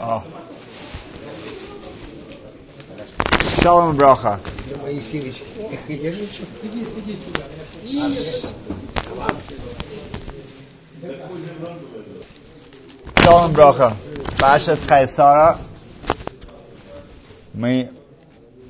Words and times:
О. 0.00 0.22
Шалом 3.60 3.94
броха. 3.96 4.40
Шалом 13.16 13.52
броха. 13.52 13.96
Паша 14.38 14.76
Хайсара. 14.76 15.58
Мы 17.52 17.90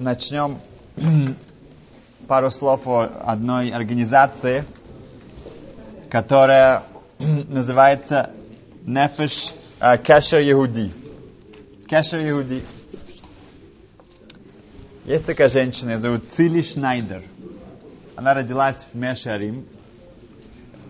начнем 0.01 0.59
пару 2.27 2.51
слов 2.51 2.89
о 2.89 3.09
одной 3.25 3.71
организации, 3.71 4.65
которая 6.11 6.83
называется 7.19 8.31
Нефеш 8.85 9.53
э, 9.79 9.97
Кешер 9.99 10.41
Егуди. 10.41 11.00
Кешер 11.91 12.21
Егуди. 12.21 12.63
Есть 15.07 15.27
такая 15.27 15.49
женщина, 15.49 15.91
ее 15.91 15.99
зовут 15.99 16.29
Цили 16.29 16.63
Шнайдер. 16.63 17.25
Она 18.15 18.33
родилась 18.33 18.87
в 18.93 18.97
Мешарим, 18.97 19.67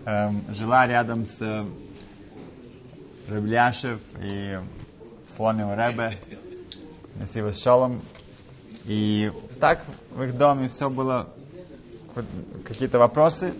эм, 0.05 0.43
жила 0.53 0.85
рядом 0.85 1.25
с 1.25 1.41
э, 1.41 1.65
Рыбляшев 3.27 3.99
и 4.21 4.59
Слоним 5.35 5.73
Ребе, 5.73 6.19
Насива 7.15 7.51
Шолом. 7.51 8.03
И 8.85 9.31
так 9.59 9.83
в 10.11 10.21
их 10.21 10.37
доме 10.37 10.67
все 10.67 10.87
было, 10.87 11.33
какие-то 12.63 12.99
вопросы, 12.99 13.55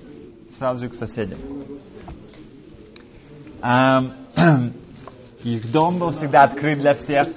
сразу 0.55 0.81
же 0.81 0.89
к 0.89 0.93
соседям. 0.93 1.39
Эм, 3.63 4.13
их 5.43 5.71
дом 5.71 5.97
был 5.97 6.11
всегда 6.11 6.43
открыт 6.43 6.79
для 6.79 6.93
всех 6.93 7.27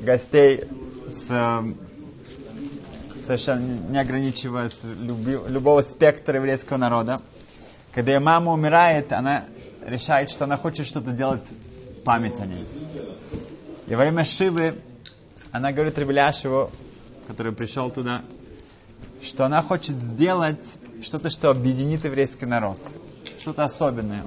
гостей 0.00 0.60
с 1.08 1.28
совершенно 3.22 3.90
не 3.90 3.98
ограничиваясь 3.98 4.80
люби, 4.82 5.38
любого 5.48 5.82
спектра 5.82 6.36
еврейского 6.36 6.76
народа. 6.76 7.20
Когда 7.92 8.12
ее 8.12 8.20
мама 8.20 8.52
умирает, 8.52 9.12
она 9.12 9.44
решает, 9.86 10.30
что 10.30 10.44
она 10.44 10.56
хочет 10.56 10.86
что-то 10.86 11.12
делать 11.12 11.44
память 12.04 12.40
о 12.40 12.46
ней. 12.46 12.66
И 13.86 13.94
во 13.94 14.02
время 14.02 14.24
Шивы 14.24 14.80
она 15.50 15.72
говорит 15.72 15.98
Рабеляшеву, 15.98 16.70
который 17.26 17.52
пришел 17.52 17.90
туда, 17.90 18.22
что 19.22 19.44
она 19.44 19.60
хочет 19.62 19.96
сделать 19.96 20.60
что-то, 21.02 21.30
что 21.30 21.50
объединит 21.50 22.04
еврейский 22.04 22.46
народ. 22.46 22.80
Что-то 23.38 23.64
особенное. 23.64 24.24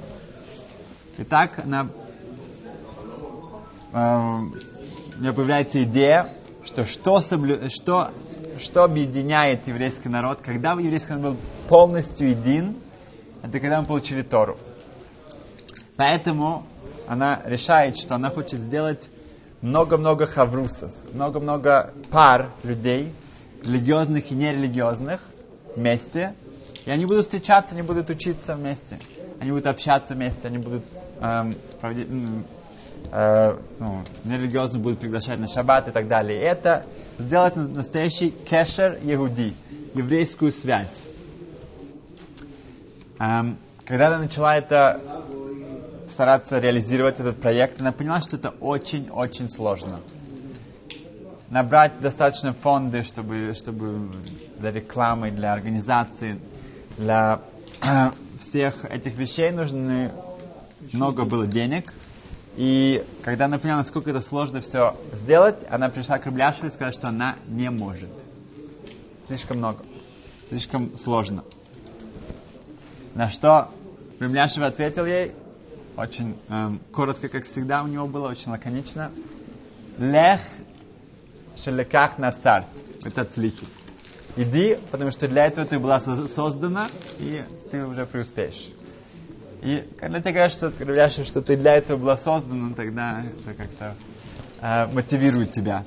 И 1.17 1.23
так 1.23 1.59
она, 1.59 1.89
у 3.95 5.21
нее 5.21 5.33
появляется 5.33 5.81
идея, 5.83 6.33
что 6.65 6.83
что, 6.83 7.19
соблю... 7.19 7.69
что, 7.69 8.11
что 8.59 8.83
объединяет 8.83 9.67
еврейский 9.67 10.09
народ, 10.09 10.41
когда 10.41 10.73
еврейский 10.73 11.13
народ 11.13 11.25
был 11.25 11.37
полностью 11.69 12.29
един, 12.29 12.75
это 13.41 13.59
когда 13.59 13.79
мы 13.79 13.87
получили 13.87 14.21
Тору. 14.21 14.57
Поэтому 15.95 16.65
она 17.07 17.41
решает, 17.45 17.97
что 17.97 18.15
она 18.15 18.29
хочет 18.29 18.59
сделать 18.59 19.09
много-много 19.61 20.25
хаврусос, 20.25 21.07
много-много 21.13 21.93
пар 22.11 22.51
людей, 22.63 23.13
религиозных 23.63 24.29
и 24.29 24.35
нерелигиозных, 24.35 25.21
вместе. 25.75 26.35
И 26.85 26.91
они 26.91 27.05
будут 27.05 27.23
встречаться, 27.23 27.75
они 27.75 27.83
будут 27.83 28.09
учиться 28.09 28.55
вместе. 28.55 28.99
Они 29.39 29.51
будут 29.51 29.67
общаться 29.67 30.15
вместе, 30.15 30.47
они 30.47 30.57
будут 30.57 30.83
эм, 31.19 31.53
проводить, 31.79 32.07
э, 33.11 33.57
ну, 33.79 34.03
нерелигиозно 34.23 34.79
будут 34.79 34.99
приглашать 34.99 35.39
на 35.39 35.47
шаббат 35.47 35.87
и 35.87 35.91
так 35.91 36.07
далее. 36.07 36.41
Это 36.41 36.85
сделать 37.17 37.55
настоящий 37.55 38.31
кешер 38.31 38.99
егуди, 39.01 39.55
еврейскую 39.93 40.51
связь. 40.51 41.03
Эм, 43.19 43.57
когда 43.85 44.07
она 44.07 44.19
начала 44.19 44.55
это 44.57 45.01
стараться 46.09 46.59
реализировать 46.59 47.19
этот 47.19 47.39
проект, 47.39 47.79
она 47.79 47.91
поняла, 47.91 48.21
что 48.21 48.37
это 48.37 48.49
очень-очень 48.59 49.49
сложно. 49.49 49.99
Набрать 51.49 51.99
достаточно 52.01 52.53
фонды, 52.53 53.03
чтобы, 53.03 53.53
чтобы 53.53 54.09
для 54.59 54.71
рекламы, 54.71 55.31
для 55.31 55.53
организации, 55.53 56.39
для 56.97 57.41
э, 57.81 58.11
всех 58.39 58.85
этих 58.85 59.17
вещей 59.17 59.51
нужно 59.51 60.11
много 60.91 61.23
было 61.25 61.45
денег. 61.47 61.93
И 62.55 63.03
когда 63.23 63.45
она 63.45 63.57
поняла, 63.59 63.79
насколько 63.79 64.09
это 64.09 64.21
сложно 64.21 64.61
все 64.61 64.95
сделать, 65.13 65.57
она 65.69 65.89
пришла 65.89 66.17
к 66.19 66.25
Рабляшеву 66.25 66.67
и 66.67 66.69
сказала, 66.69 66.93
что 66.93 67.09
она 67.09 67.37
не 67.47 67.69
может. 67.69 68.09
Слишком 69.27 69.57
много. 69.57 69.83
Слишком 70.49 70.97
сложно. 70.97 71.43
На 73.13 73.29
что 73.29 73.71
Рабляшев 74.19 74.63
ответил 74.63 75.05
ей, 75.05 75.33
очень 75.97 76.37
эм, 76.49 76.81
коротко, 76.91 77.29
как 77.29 77.45
всегда 77.45 77.83
у 77.83 77.87
него 77.87 78.07
было, 78.07 78.29
очень 78.29 78.51
лаконично. 78.51 79.11
Лех 79.97 80.41
шелеках 81.57 82.17
на 82.17 82.31
царт. 82.31 82.67
Это 83.03 83.23
цлихи. 83.23 83.65
Иди, 84.35 84.77
потому 84.91 85.11
что 85.11 85.27
для 85.27 85.45
этого 85.45 85.65
ты 85.65 85.79
была 85.79 85.99
создана, 85.99 86.89
и 87.19 87.43
ты 87.71 87.85
уже 87.85 88.05
преуспеешь. 88.05 88.67
И 89.65 89.81
когда 89.97 90.21
ты 90.21 90.31
говоришь, 90.31 90.51
что, 90.51 90.69
ты, 90.69 91.23
что 91.23 91.41
ты 91.41 91.57
для 91.57 91.77
этого 91.77 91.97
была 91.97 92.15
создана, 92.15 92.75
тогда 92.75 93.23
это 93.23 93.55
как-то 93.55 93.95
э, 94.61 94.85
мотивирует 94.93 95.49
тебя. 95.49 95.83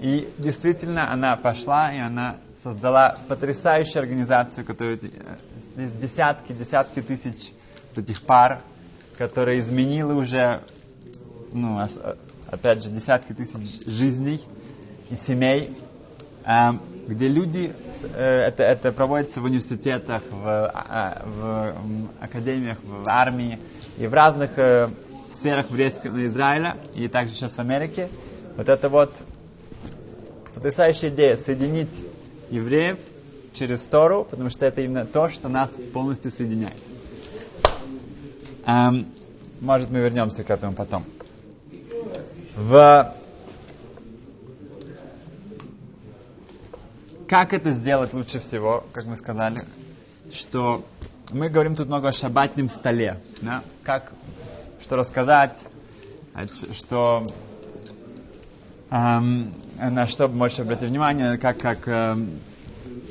И 0.00 0.32
действительно, 0.38 1.12
она 1.12 1.34
пошла, 1.34 1.92
и 1.92 1.98
она 1.98 2.36
создала 2.62 3.16
потрясающую 3.26 4.00
организацию, 4.00 4.64
которая 4.64 4.96
э, 4.96 5.88
десятки, 6.00 6.52
десятки 6.52 7.02
тысяч 7.02 7.50
этих 7.96 8.22
пар, 8.22 8.60
которая 9.18 9.58
изменила 9.58 10.14
уже, 10.14 10.62
ну, 11.52 11.84
опять 12.46 12.84
же, 12.84 12.90
десятки 12.90 13.32
тысяч 13.32 13.84
жизней 13.86 14.40
и 15.10 15.16
семей, 15.16 15.76
эм, 16.44 16.80
где 17.06 17.28
люди, 17.28 17.72
э, 18.14 18.22
это, 18.22 18.62
это 18.62 18.92
проводится 18.92 19.40
в 19.40 19.44
университетах, 19.44 20.22
в, 20.30 20.46
а, 20.46 21.22
в 21.26 21.76
академиях, 22.20 22.78
в 22.82 23.02
армии 23.08 23.58
и 23.98 24.06
в 24.06 24.14
разных 24.14 24.58
э, 24.58 24.86
сферах 25.30 25.70
еврейского 25.70 26.24
Израиля, 26.26 26.76
и 26.94 27.08
также 27.08 27.34
сейчас 27.34 27.56
в 27.56 27.60
Америке. 27.60 28.08
Вот 28.56 28.68
это 28.68 28.88
вот 28.88 29.14
потрясающая 30.54 31.08
идея 31.10 31.36
соединить 31.36 32.04
евреев 32.50 32.98
через 33.52 33.82
Тору, 33.82 34.24
потому 34.24 34.50
что 34.50 34.66
это 34.66 34.80
именно 34.80 35.06
то, 35.06 35.28
что 35.28 35.48
нас 35.48 35.70
полностью 35.92 36.30
соединяет. 36.30 36.80
Эм, 38.66 39.06
может, 39.60 39.90
мы 39.90 39.98
вернемся 40.00 40.44
к 40.44 40.50
этому 40.50 40.74
потом. 40.74 41.04
В... 42.56 43.14
Как 47.30 47.52
это 47.52 47.70
сделать 47.70 48.12
лучше 48.12 48.40
всего, 48.40 48.82
как 48.92 49.06
мы 49.06 49.16
сказали, 49.16 49.60
что 50.32 50.84
мы 51.30 51.48
говорим 51.48 51.76
тут 51.76 51.86
много 51.86 52.08
о 52.08 52.12
шабатном 52.12 52.68
столе, 52.68 53.20
да? 53.40 53.62
как, 53.84 54.12
что 54.80 54.96
рассказать, 54.96 55.56
что 56.72 57.22
эм, 58.90 59.54
на 59.78 60.08
что 60.08 60.26
больше 60.26 60.62
обратить 60.62 60.88
внимание, 60.88 61.38
как, 61.38 61.58
как 61.58 61.86
эм, 61.86 62.30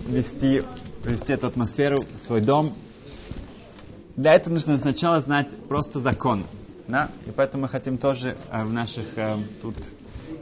вести, 0.10 0.64
вести 1.06 1.32
эту 1.32 1.48
атмосферу 1.48 2.02
в 2.02 2.18
свой 2.18 2.42
дом, 2.42 2.74
для 4.18 4.34
этого 4.34 4.56
нужно 4.56 4.76
сначала 4.76 5.22
знать 5.22 5.56
просто 5.70 6.02
закон. 6.02 6.44
Да? 6.90 7.10
И 7.26 7.32
поэтому 7.32 7.62
мы 7.62 7.68
хотим 7.70 7.98
тоже 7.98 8.36
э, 8.52 8.66
в 8.66 8.74
наших 8.74 9.18
э, 9.18 9.38
тут 9.62 9.76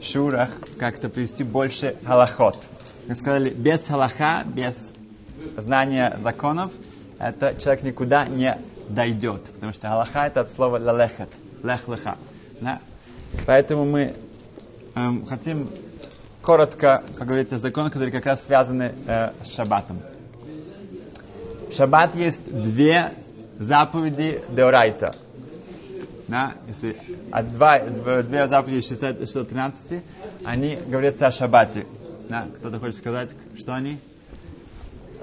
шурах 0.02 0.50
как-то 0.78 1.08
привести 1.08 1.44
больше 1.44 1.96
галахот. 2.02 2.56
Мы 3.06 3.14
сказали, 3.14 3.50
без 3.50 3.86
галаха, 3.88 4.44
без 4.44 4.92
знания 5.56 6.18
законов, 6.20 6.70
это 7.18 7.54
человек 7.60 7.82
никуда 7.82 8.26
не 8.26 8.58
дойдет. 8.88 9.44
Потому 9.54 9.72
что 9.72 9.88
галаха 9.88 10.26
это 10.26 10.40
от 10.40 10.50
слова 10.52 10.78
лалехет, 10.78 11.30
лех-леха. 11.62 12.16
Да? 12.60 12.80
Поэтому 13.46 13.84
мы 13.84 14.14
эм, 14.94 15.26
хотим 15.26 15.68
коротко 16.42 17.02
поговорить 17.18 17.52
о 17.52 17.58
законах, 17.58 17.92
которые 17.92 18.12
как 18.12 18.26
раз 18.26 18.44
связаны 18.44 18.94
э, 19.06 19.30
с 19.42 19.54
шаббатом. 19.54 20.00
В 21.68 21.74
шаббат 21.74 22.14
есть 22.14 22.50
две 22.50 23.12
заповеди 23.58 24.42
Деорайта. 24.48 25.14
Да, 26.28 26.52
если 26.66 26.94
а 27.32 27.42
два, 27.42 27.80
две 27.80 28.46
заповеди 28.46 28.86
613, 28.86 30.04
они 30.44 30.76
говорятся 30.86 31.26
о 31.26 31.30
шаббате. 31.30 31.86
Да, 32.28 32.46
кто-то 32.54 32.78
хочет 32.78 32.96
сказать, 32.96 33.34
что 33.56 33.74
они? 33.74 33.98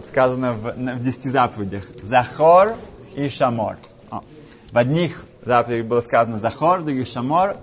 Сказано 0.07 0.53
в, 0.53 0.73
в 0.73 1.03
десяти 1.03 1.29
заповедях. 1.29 1.85
זכור 2.01 2.75
и 3.15 3.29
שמור. 3.29 3.77
О. 4.09 4.23
В 4.71 4.77
одних 4.77 5.23
заповедях 5.43 5.87
было 5.87 6.01
сказано 6.01 6.39
זכור, 6.39 6.79
в 6.79 6.85
других 6.85 7.07
שמור. 7.07 7.57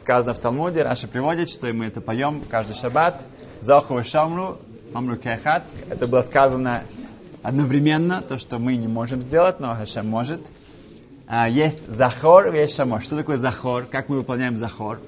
сказано 0.00 0.32
в 0.32 0.38
Талмуде, 0.38 0.82
Раши 0.82 1.06
приводит, 1.06 1.50
что 1.50 1.70
мы 1.74 1.84
это 1.86 2.00
поем 2.00 2.42
каждый 2.48 2.74
шаббат. 2.74 3.20
זכור 3.60 3.98
ושמור 3.98 4.58
נאמרו 4.94 5.16
כאחד. 5.16 5.64
Это 5.90 6.06
было 6.06 6.22
сказано 6.22 6.82
одновременно, 7.42 8.22
то, 8.22 8.38
что 8.38 8.58
мы 8.58 8.76
не 8.76 8.88
можем 8.88 9.20
сделать, 9.20 9.60
но 9.60 9.74
Хашем 9.74 10.08
может. 10.08 10.40
А, 11.28 11.48
есть 11.48 11.86
זכור, 11.88 12.54
есть 12.54 12.76
שמור. 12.76 13.02
Что 13.02 13.16
такое 13.16 13.36
זכור? 13.36 13.84
Как 13.84 14.08
мы 14.08 14.18
выполняем 14.18 14.56
זכור? 14.56 15.00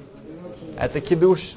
Это 0.77 1.01
кидуш. 1.01 1.53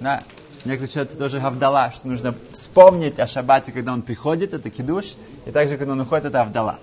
Да. 0.00 0.22
Некоторые 0.64 0.88
считают, 0.88 1.10
это 1.10 1.18
тоже 1.18 1.40
гавдала, 1.40 1.90
что 1.90 2.08
нужно 2.08 2.34
вспомнить 2.52 3.18
о 3.20 3.26
шаббате, 3.26 3.70
когда 3.70 3.92
он 3.92 4.00
приходит, 4.00 4.54
это 4.54 4.70
кидуш, 4.70 5.14
и 5.44 5.50
также, 5.50 5.76
когда 5.76 5.92
он 5.92 6.00
уходит, 6.00 6.24
это 6.24 6.40
авдала. 6.40 6.78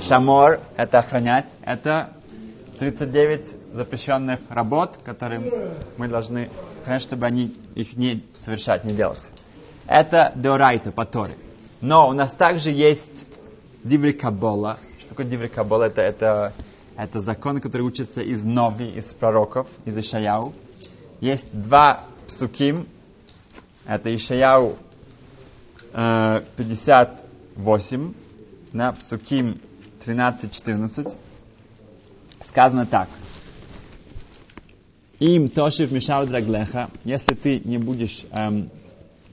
Шамор– 0.00 0.60
это 0.76 1.00
охранять, 1.00 1.50
это 1.62 2.10
39 2.78 3.56
запрещенных 3.72 4.40
работ, 4.48 4.96
которые 5.02 5.40
мы 5.96 6.06
должны 6.06 6.50
охранять, 6.82 7.02
чтобы 7.02 7.26
они 7.26 7.56
их 7.74 7.96
не 7.96 8.22
совершать, 8.38 8.84
не 8.84 8.92
делать. 8.92 9.22
Это 9.88 10.32
деорайта, 10.36 10.92
по 10.92 11.04
Торе. 11.04 11.36
Но 11.80 12.08
у 12.08 12.12
нас 12.12 12.32
также 12.32 12.70
есть 12.70 13.26
диври 13.82 14.12
кабола. 14.12 14.78
Что 14.78 14.85
такое 15.16 15.30
диври 15.30 15.48
кабола? 15.48 15.84
Это, 15.84 16.02
это, 16.02 16.52
это 16.94 17.20
закон, 17.20 17.60
который 17.60 17.82
учится 17.82 18.20
из 18.20 18.44
Нови, 18.44 18.84
из 18.84 19.14
пророков, 19.14 19.66
из 19.86 19.96
Ишаяу. 19.96 20.52
Есть 21.20 21.48
два 21.58 22.04
псуким. 22.26 22.86
Это 23.86 24.14
Ишаяу 24.14 24.76
э, 25.94 26.40
58, 26.56 28.14
на 28.74 28.92
псуким 28.92 29.58
13-14. 30.04 31.16
Сказано 32.42 32.84
так. 32.84 33.08
Им 35.18 35.48
тошив 35.48 35.90
мешал 35.92 36.26
драглеха, 36.26 36.90
если 37.04 37.34
ты 37.34 37.60
не 37.60 37.78
будешь 37.78 38.26
эм, 38.32 38.68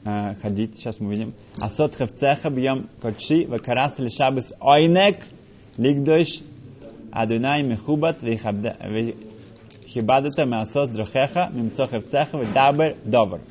э, 0.06 0.36
ходить, 0.36 0.78
сейчас 0.78 1.02
мы 1.02 1.12
видим. 1.12 1.34
Асот 1.58 1.98
хевцеха 1.98 2.50
бьем 2.50 2.88
кочи, 3.02 3.46
вакарас 3.46 4.00
ли 4.00 4.08
шабас 4.10 4.54
ойнек, 4.62 5.26
лигдойш, 5.78 6.42
адунай 7.12 7.64
мехубат, 7.64 8.24
вихибадата 8.24 10.46
меасос 10.46 10.90
дрохеха, 10.90 11.50
мимцо 11.54 11.86
хевцеха, 11.86 12.38
вдабер 12.38 12.96
добр. 13.06 13.42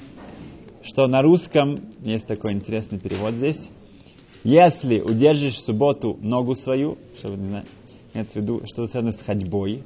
Что 0.82 1.06
на 1.06 1.22
русском, 1.22 1.78
есть 2.00 2.26
такой 2.26 2.52
интересный 2.52 2.98
перевод 2.98 3.34
здесь, 3.34 3.70
если 4.44 5.00
удержишь 5.00 5.54
в 5.54 5.62
субботу 5.62 6.19
ногу 6.20 6.56
свою, 6.56 6.98
чтобы 7.19 7.36
имеется 7.36 8.38
в 8.38 8.42
виду, 8.42 8.62
что 8.66 8.86
связано 8.88 9.12
с 9.12 9.22
ходьбой, 9.22 9.84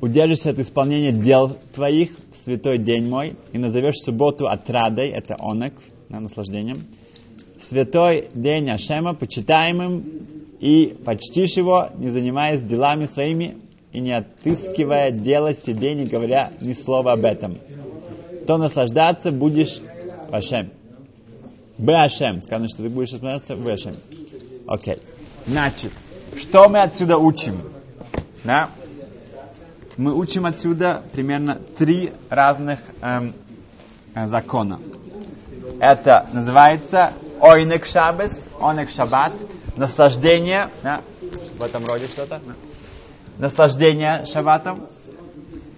удержишься 0.00 0.50
от 0.50 0.58
исполнения 0.58 1.12
дел 1.12 1.56
твоих, 1.74 2.16
святой 2.34 2.78
день 2.78 3.08
мой, 3.08 3.36
и 3.52 3.58
назовешь 3.58 3.96
субботу 3.96 4.46
отрадой, 4.46 5.08
это 5.08 5.36
онек, 5.38 5.74
на 6.08 6.20
наслаждением, 6.20 6.78
святой 7.64 8.28
день 8.34 8.70
Ашема, 8.70 9.14
почитаемым, 9.14 10.04
и 10.60 10.96
почтишь 11.04 11.56
его, 11.56 11.88
не 11.96 12.08
занимаясь 12.08 12.62
делами 12.62 13.04
своими, 13.04 13.58
и 13.92 14.00
не 14.00 14.12
отыскивая 14.12 15.10
дело 15.10 15.52
себе, 15.52 15.94
не 15.94 16.04
говоря 16.04 16.52
ни 16.60 16.72
слова 16.72 17.12
об 17.12 17.24
этом. 17.24 17.58
То 18.46 18.56
наслаждаться 18.56 19.30
будешь 19.30 19.80
в 19.80 20.34
Ашем. 20.34 20.70
Башем. 21.78 22.40
Сказано, 22.40 22.68
что 22.68 22.82
ты 22.82 22.88
будешь 22.88 23.12
наслаждаться 23.12 23.56
в 23.56 23.68
Ашем. 23.68 23.92
Окей. 24.66 24.98
Значит, 25.46 25.92
что 26.38 26.68
мы 26.68 26.80
отсюда 26.80 27.18
учим? 27.18 27.58
Да? 28.44 28.70
мы 29.96 30.14
учим 30.14 30.46
отсюда 30.46 31.02
примерно 31.12 31.58
три 31.78 32.12
разных 32.28 32.80
эм, 33.00 33.32
э, 34.14 34.26
закона. 34.26 34.80
Это 35.80 36.26
называется 36.32 37.12
ойнек 37.40 37.84
шабес, 37.84 38.48
ойнек 38.60 38.90
шаббат, 38.90 39.32
наслаждение, 39.76 40.70
да, 40.82 41.00
в 41.58 41.62
этом 41.62 41.84
роде 41.84 42.06
что-то, 42.06 42.40
да, 42.44 42.54
наслаждение 43.38 44.24
шаббатом. 44.26 44.86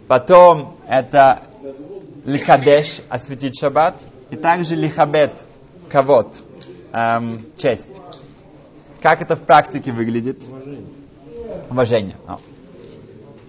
Потом 0.08 0.76
это 0.86 1.42
лихадеш, 2.24 3.00
осветить 3.08 3.58
шаббат, 3.58 4.02
и 4.30 4.36
также 4.36 4.76
лихабет, 4.76 5.44
кавод, 5.90 6.34
эм, 6.92 7.32
честь. 7.56 8.00
Как 9.02 9.22
это 9.22 9.36
в 9.36 9.42
практике 9.42 9.92
выглядит? 9.92 10.42
Уважение. 10.48 10.86
Уважение. 11.70 12.16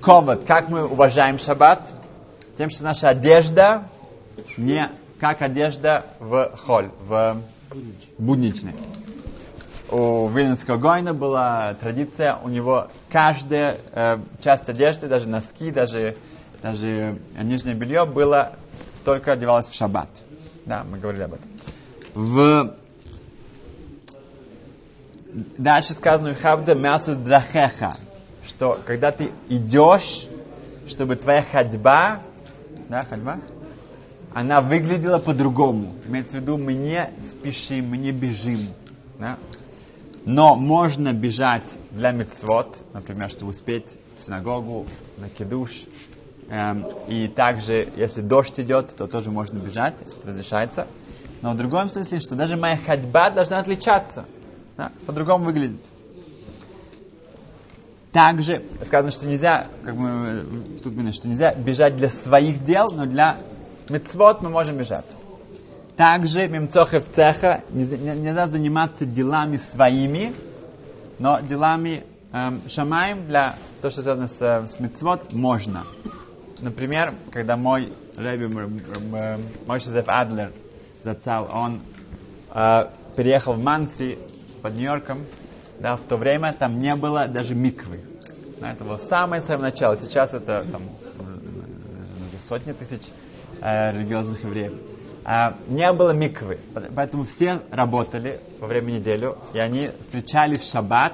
Ковод, 0.01 0.45
как 0.45 0.69
мы 0.69 0.85
уважаем 0.85 1.37
шаббат? 1.37 1.91
Тем, 2.57 2.69
что 2.69 2.83
наша 2.83 3.09
одежда 3.09 3.89
не 4.57 4.89
как 5.19 5.41
одежда 5.41 6.05
в 6.19 6.55
холь, 6.57 6.91
в 7.01 7.37
будничной. 8.17 8.73
У 9.89 10.27
Вильнинского 10.27 10.77
Гойна 10.77 11.13
была 11.13 11.73
традиция, 11.75 12.35
у 12.35 12.49
него 12.49 12.89
каждая 13.09 13.77
э, 13.93 14.17
часть 14.43 14.67
одежды, 14.67 15.07
даже 15.07 15.29
носки, 15.29 15.71
даже, 15.71 16.17
даже 16.61 17.19
нижнее 17.41 17.75
белье 17.75 18.05
было 18.05 18.53
только 19.05 19.31
одевалось 19.31 19.69
в 19.69 19.73
шаббат. 19.73 20.09
Да, 20.65 20.83
мы 20.83 20.99
говорили 20.99 21.23
об 21.23 21.33
этом. 21.33 21.47
В... 22.13 22.75
Дальше 25.57 25.93
сказано, 25.93 26.33
Хабда 26.33 26.75
мясо 26.75 27.15
драхеха 27.15 27.91
что 28.47 28.79
когда 28.85 29.11
ты 29.11 29.31
идешь, 29.49 30.27
чтобы 30.87 31.15
твоя 31.15 31.41
ходьба, 31.41 32.21
да, 32.89 33.03
ходьба, 33.03 33.39
она 34.39 34.61
выглядела 34.61 35.17
по-другому. 35.17 35.95
Имеется 36.05 36.37
в 36.37 36.41
виду, 36.41 36.59
мы 36.59 36.75
не 36.75 37.09
спешим, 37.21 37.89
мы 37.89 37.97
не 37.97 38.11
бежим. 38.11 38.59
Да? 39.17 39.39
Но 40.25 40.53
можно 40.53 41.11
бежать 41.11 41.79
для 41.89 42.11
мецвод, 42.11 42.77
например, 42.93 43.31
чтобы 43.31 43.49
успеть 43.49 43.97
в 44.15 44.19
синагогу, 44.21 44.85
на 45.17 45.27
кедуш. 45.29 45.85
Эм, 46.49 46.85
и 47.07 47.27
также, 47.29 47.89
если 47.97 48.21
дождь 48.21 48.59
идет, 48.59 48.95
то 48.95 49.07
тоже 49.07 49.31
можно 49.31 49.57
бежать, 49.57 49.95
разрешается. 50.23 50.85
Но 51.41 51.53
в 51.53 51.55
другом 51.55 51.89
смысле, 51.89 52.19
что 52.19 52.35
даже 52.35 52.57
моя 52.57 52.77
ходьба 52.77 53.31
должна 53.31 53.57
отличаться. 53.57 54.25
Да? 54.77 54.91
По-другому 55.07 55.45
выглядит. 55.45 55.81
Также 58.11 58.63
сказано, 58.85 59.09
что 59.09 59.25
нельзя, 59.25 59.67
как 59.83 59.95
мы 59.95 60.43
тут 60.83 60.93
видно, 60.93 61.11
что 61.11 61.27
нельзя 61.27 61.55
бежать 61.55 61.95
для 61.95 62.09
своих 62.09 62.63
дел, 62.63 62.85
но 62.91 63.07
для 63.07 63.37
мецвод 63.89 64.41
мы 64.41 64.49
можем 64.49 64.77
бежать. 64.77 65.05
Также 65.95 66.47
мемцохев 66.47 67.03
цеха 67.15 67.63
не, 67.69 68.31
надо 68.31 68.51
заниматься 68.51 69.05
делами 69.05 69.57
своими, 69.57 70.33
но 71.17 71.39
делами 71.39 72.05
эм, 72.31 72.61
шамаем 72.67 73.25
для 73.25 73.55
того, 73.81 73.91
что 73.91 74.03
связано 74.03 74.27
с, 74.27 74.41
с 74.41 74.79
мецвод, 74.79 75.33
можно. 75.33 75.85
Например, 76.61 77.13
когда 77.31 77.55
мой 77.55 77.93
Рэби, 78.15 78.45
мой 79.65 79.79
Шизеф 79.79 80.05
Адлер 80.07 80.51
зацал, 81.01 81.49
он 81.51 81.81
э, 82.53 82.89
переехал 83.15 83.53
в 83.53 83.63
Манси 83.63 84.19
под 84.61 84.75
Нью-Йорком, 84.75 85.25
да, 85.79 85.95
в 85.95 86.01
то 86.01 86.17
время 86.17 86.53
там 86.53 86.77
не 86.77 86.95
было 86.95 87.27
даже 87.27 87.55
миквы. 87.55 88.03
Да, 88.59 88.71
это 88.71 88.83
было 88.83 88.97
самое-самое 88.97 89.71
начало. 89.71 89.95
Сейчас 89.95 90.33
это 90.33 90.65
там, 90.71 90.81
сотни 92.39 92.71
тысяч 92.71 93.01
э, 93.61 93.91
религиозных 93.93 94.43
евреев. 94.43 94.73
А, 95.29 95.57
не 95.67 95.91
было 95.91 96.11
миквы, 96.11 96.59
поэтому 96.95 97.23
все 97.23 97.61
работали 97.69 98.39
во 98.59 98.67
время 98.67 98.93
недели, 98.93 99.29
и 99.53 99.59
они 99.59 99.89
встречались 99.99 100.59
в 100.59 100.71
шаббат, 100.71 101.13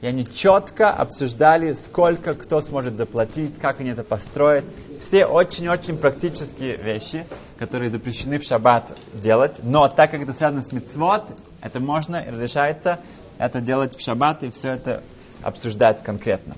и 0.00 0.06
они 0.06 0.24
четко 0.24 0.90
обсуждали, 0.90 1.72
сколько 1.72 2.34
кто 2.34 2.60
сможет 2.60 2.96
заплатить, 2.96 3.58
как 3.58 3.80
они 3.80 3.90
это 3.90 4.04
построят. 4.04 4.64
Все 5.00 5.26
очень-очень 5.26 5.98
практические 5.98 6.76
вещи, 6.76 7.26
которые 7.58 7.90
запрещены 7.90 8.38
в 8.38 8.44
шаббат 8.44 8.96
делать. 9.12 9.58
Но 9.64 9.88
так 9.88 10.12
как 10.12 10.22
это 10.22 10.32
связано 10.32 10.62
с 10.62 10.70
мицвод, 10.70 11.24
это 11.60 11.80
можно 11.80 12.16
и 12.16 12.30
разрешается 12.30 13.00
это 13.38 13.60
делать 13.60 13.96
в 13.96 14.00
шаббат 14.00 14.44
и 14.44 14.50
все 14.50 14.70
это 14.70 15.02
обсуждать 15.42 16.04
конкретно. 16.04 16.54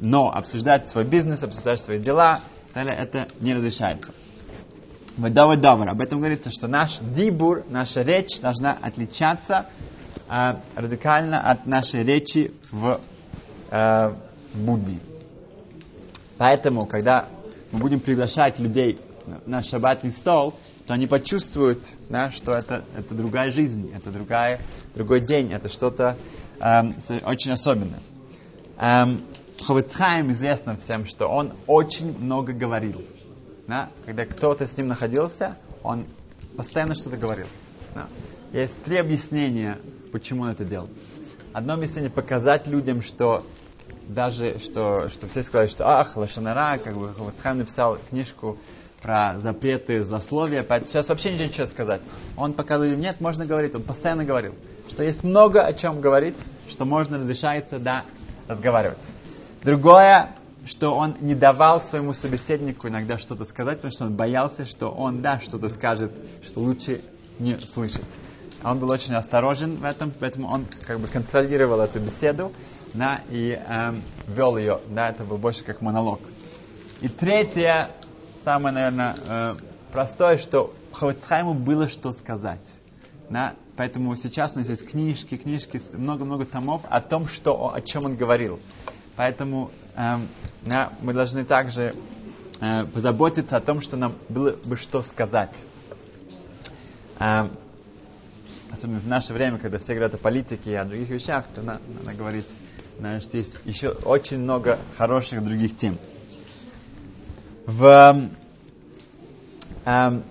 Но 0.00 0.30
обсуждать 0.32 0.88
свой 0.88 1.04
бизнес, 1.04 1.44
обсуждать 1.44 1.80
свои 1.80 1.98
дела, 1.98 2.40
это 2.74 3.28
не 3.40 3.54
разрешается. 3.54 4.12
Выдавай 5.20 5.58
добр. 5.58 5.86
Об 5.90 6.00
этом 6.00 6.20
говорится, 6.20 6.50
что 6.50 6.66
наш 6.66 6.98
дибур, 6.98 7.62
наша 7.68 8.00
речь 8.00 8.40
должна 8.40 8.72
отличаться 8.72 9.66
э, 10.30 10.54
радикально 10.74 11.38
от 11.38 11.66
нашей 11.66 12.04
речи 12.04 12.54
в 12.72 12.98
э, 13.70 14.14
будни. 14.54 14.98
Поэтому, 16.38 16.86
когда 16.86 17.28
мы 17.70 17.80
будем 17.80 18.00
приглашать 18.00 18.58
людей 18.58 18.98
на 19.44 19.62
шаббатный 19.62 20.10
стол, 20.10 20.54
то 20.86 20.94
они 20.94 21.06
почувствуют, 21.06 21.80
да, 22.08 22.30
что 22.30 22.52
это, 22.52 22.86
это 22.96 23.14
другая 23.14 23.50
жизнь, 23.50 23.92
это 23.94 24.10
другая, 24.10 24.58
другой 24.94 25.20
день, 25.20 25.52
это 25.52 25.68
что-то 25.68 26.16
эм, 26.60 26.94
очень 27.26 27.52
особенное. 27.52 28.00
Эм, 28.78 29.20
Ховецхайм 29.66 30.32
известно 30.32 30.76
всем, 30.76 31.04
что 31.04 31.26
он 31.26 31.52
очень 31.66 32.18
много 32.18 32.54
говорил. 32.54 33.02
Да? 33.70 33.88
Когда 34.04 34.26
кто-то 34.26 34.66
с 34.66 34.76
ним 34.76 34.88
находился, 34.88 35.56
он 35.84 36.06
постоянно 36.56 36.96
что-то 36.96 37.16
говорил. 37.16 37.46
Да? 37.94 38.08
Есть 38.52 38.82
три 38.82 38.98
объяснения, 38.98 39.78
почему 40.10 40.42
он 40.42 40.48
это 40.48 40.64
делал. 40.64 40.88
Одно 41.52 41.74
объяснение 41.74 42.10
показать 42.10 42.66
людям, 42.66 43.00
что 43.00 43.46
даже 44.08 44.58
что, 44.58 45.06
что 45.06 45.28
все 45.28 45.44
сказали, 45.44 45.68
что 45.68 45.86
ах, 45.86 46.16
Лашанара, 46.16 46.78
как 46.78 46.96
бы 46.96 47.14
Хавацхайм 47.14 47.58
написал 47.58 47.98
книжку 48.08 48.58
про 49.02 49.38
запреты 49.38 50.02
злословия, 50.02 50.66
сейчас 50.84 51.08
вообще 51.08 51.32
ничего 51.32 51.64
сказать. 51.64 52.02
Он 52.36 52.54
показывает, 52.54 52.98
нет, 52.98 53.20
можно 53.20 53.46
говорить, 53.46 53.72
он 53.76 53.84
постоянно 53.84 54.24
говорил, 54.24 54.56
что 54.88 55.04
есть 55.04 55.22
много 55.22 55.62
о 55.64 55.72
чем 55.74 56.00
говорить, 56.00 56.36
что 56.68 56.84
можно 56.84 57.18
разрешается, 57.18 57.78
да, 57.78 58.02
разговаривать. 58.48 58.98
Другое, 59.62 60.34
что 60.64 60.94
он 60.94 61.16
не 61.20 61.34
давал 61.34 61.80
своему 61.80 62.12
собеседнику 62.12 62.88
иногда 62.88 63.18
что-то 63.18 63.44
сказать, 63.44 63.76
потому 63.76 63.92
что 63.92 64.04
он 64.04 64.14
боялся, 64.14 64.64
что 64.64 64.88
он, 64.88 65.22
да, 65.22 65.38
что-то 65.38 65.68
скажет, 65.68 66.12
что 66.42 66.60
лучше 66.60 67.00
не 67.38 67.58
слышать. 67.58 68.04
Он 68.62 68.78
был 68.78 68.90
очень 68.90 69.14
осторожен 69.14 69.76
в 69.76 69.84
этом, 69.84 70.12
поэтому 70.18 70.48
он 70.48 70.66
как 70.86 71.00
бы 71.00 71.06
контролировал 71.06 71.80
эту 71.80 71.98
беседу, 71.98 72.52
да, 72.92 73.22
и 73.30 73.52
эм, 73.52 74.02
вел 74.28 74.56
ее, 74.58 74.80
да, 74.90 75.08
это 75.08 75.24
был 75.24 75.38
больше 75.38 75.64
как 75.64 75.80
монолог. 75.80 76.20
И 77.00 77.08
третье, 77.08 77.90
самое, 78.44 78.74
наверное, 78.74 79.16
э, 79.26 79.54
простое, 79.92 80.36
что 80.36 80.74
Хавицхайму 80.92 81.54
было 81.54 81.88
что 81.88 82.12
сказать. 82.12 82.60
Да? 83.30 83.54
Поэтому 83.76 84.14
сейчас 84.16 84.54
у 84.54 84.58
нас 84.58 84.68
есть 84.68 84.86
книжки, 84.86 85.36
книжки, 85.36 85.80
много-много 85.94 86.44
томов 86.44 86.82
о 86.90 87.00
том, 87.00 87.26
что, 87.26 87.72
о 87.72 87.80
чем 87.80 88.04
он 88.04 88.16
говорил. 88.16 88.60
Поэтому 89.20 89.70
эм, 89.96 90.28
мы 91.02 91.12
должны 91.12 91.44
также 91.44 91.94
э, 92.58 92.84
позаботиться 92.86 93.58
о 93.58 93.60
том, 93.60 93.82
что 93.82 93.98
нам 93.98 94.16
было 94.30 94.52
бы 94.52 94.78
что 94.78 95.02
сказать. 95.02 95.52
Эм, 97.18 97.50
особенно 98.70 98.98
в 98.98 99.06
наше 99.06 99.34
время, 99.34 99.58
когда 99.58 99.76
все 99.76 99.92
говорят 99.92 100.14
о 100.14 100.16
политике 100.16 100.70
и 100.70 100.74
о 100.74 100.86
других 100.86 101.10
вещах, 101.10 101.48
то 101.54 101.60
надо, 101.60 101.82
надо 101.86 102.14
говорить, 102.14 102.46
что 103.20 103.36
есть 103.36 103.58
еще 103.66 103.90
очень 103.90 104.38
много 104.38 104.78
хороших 104.96 105.44
других 105.44 105.76
тем. 105.76 105.98
В, 107.66 108.30
эм, 109.84 110.24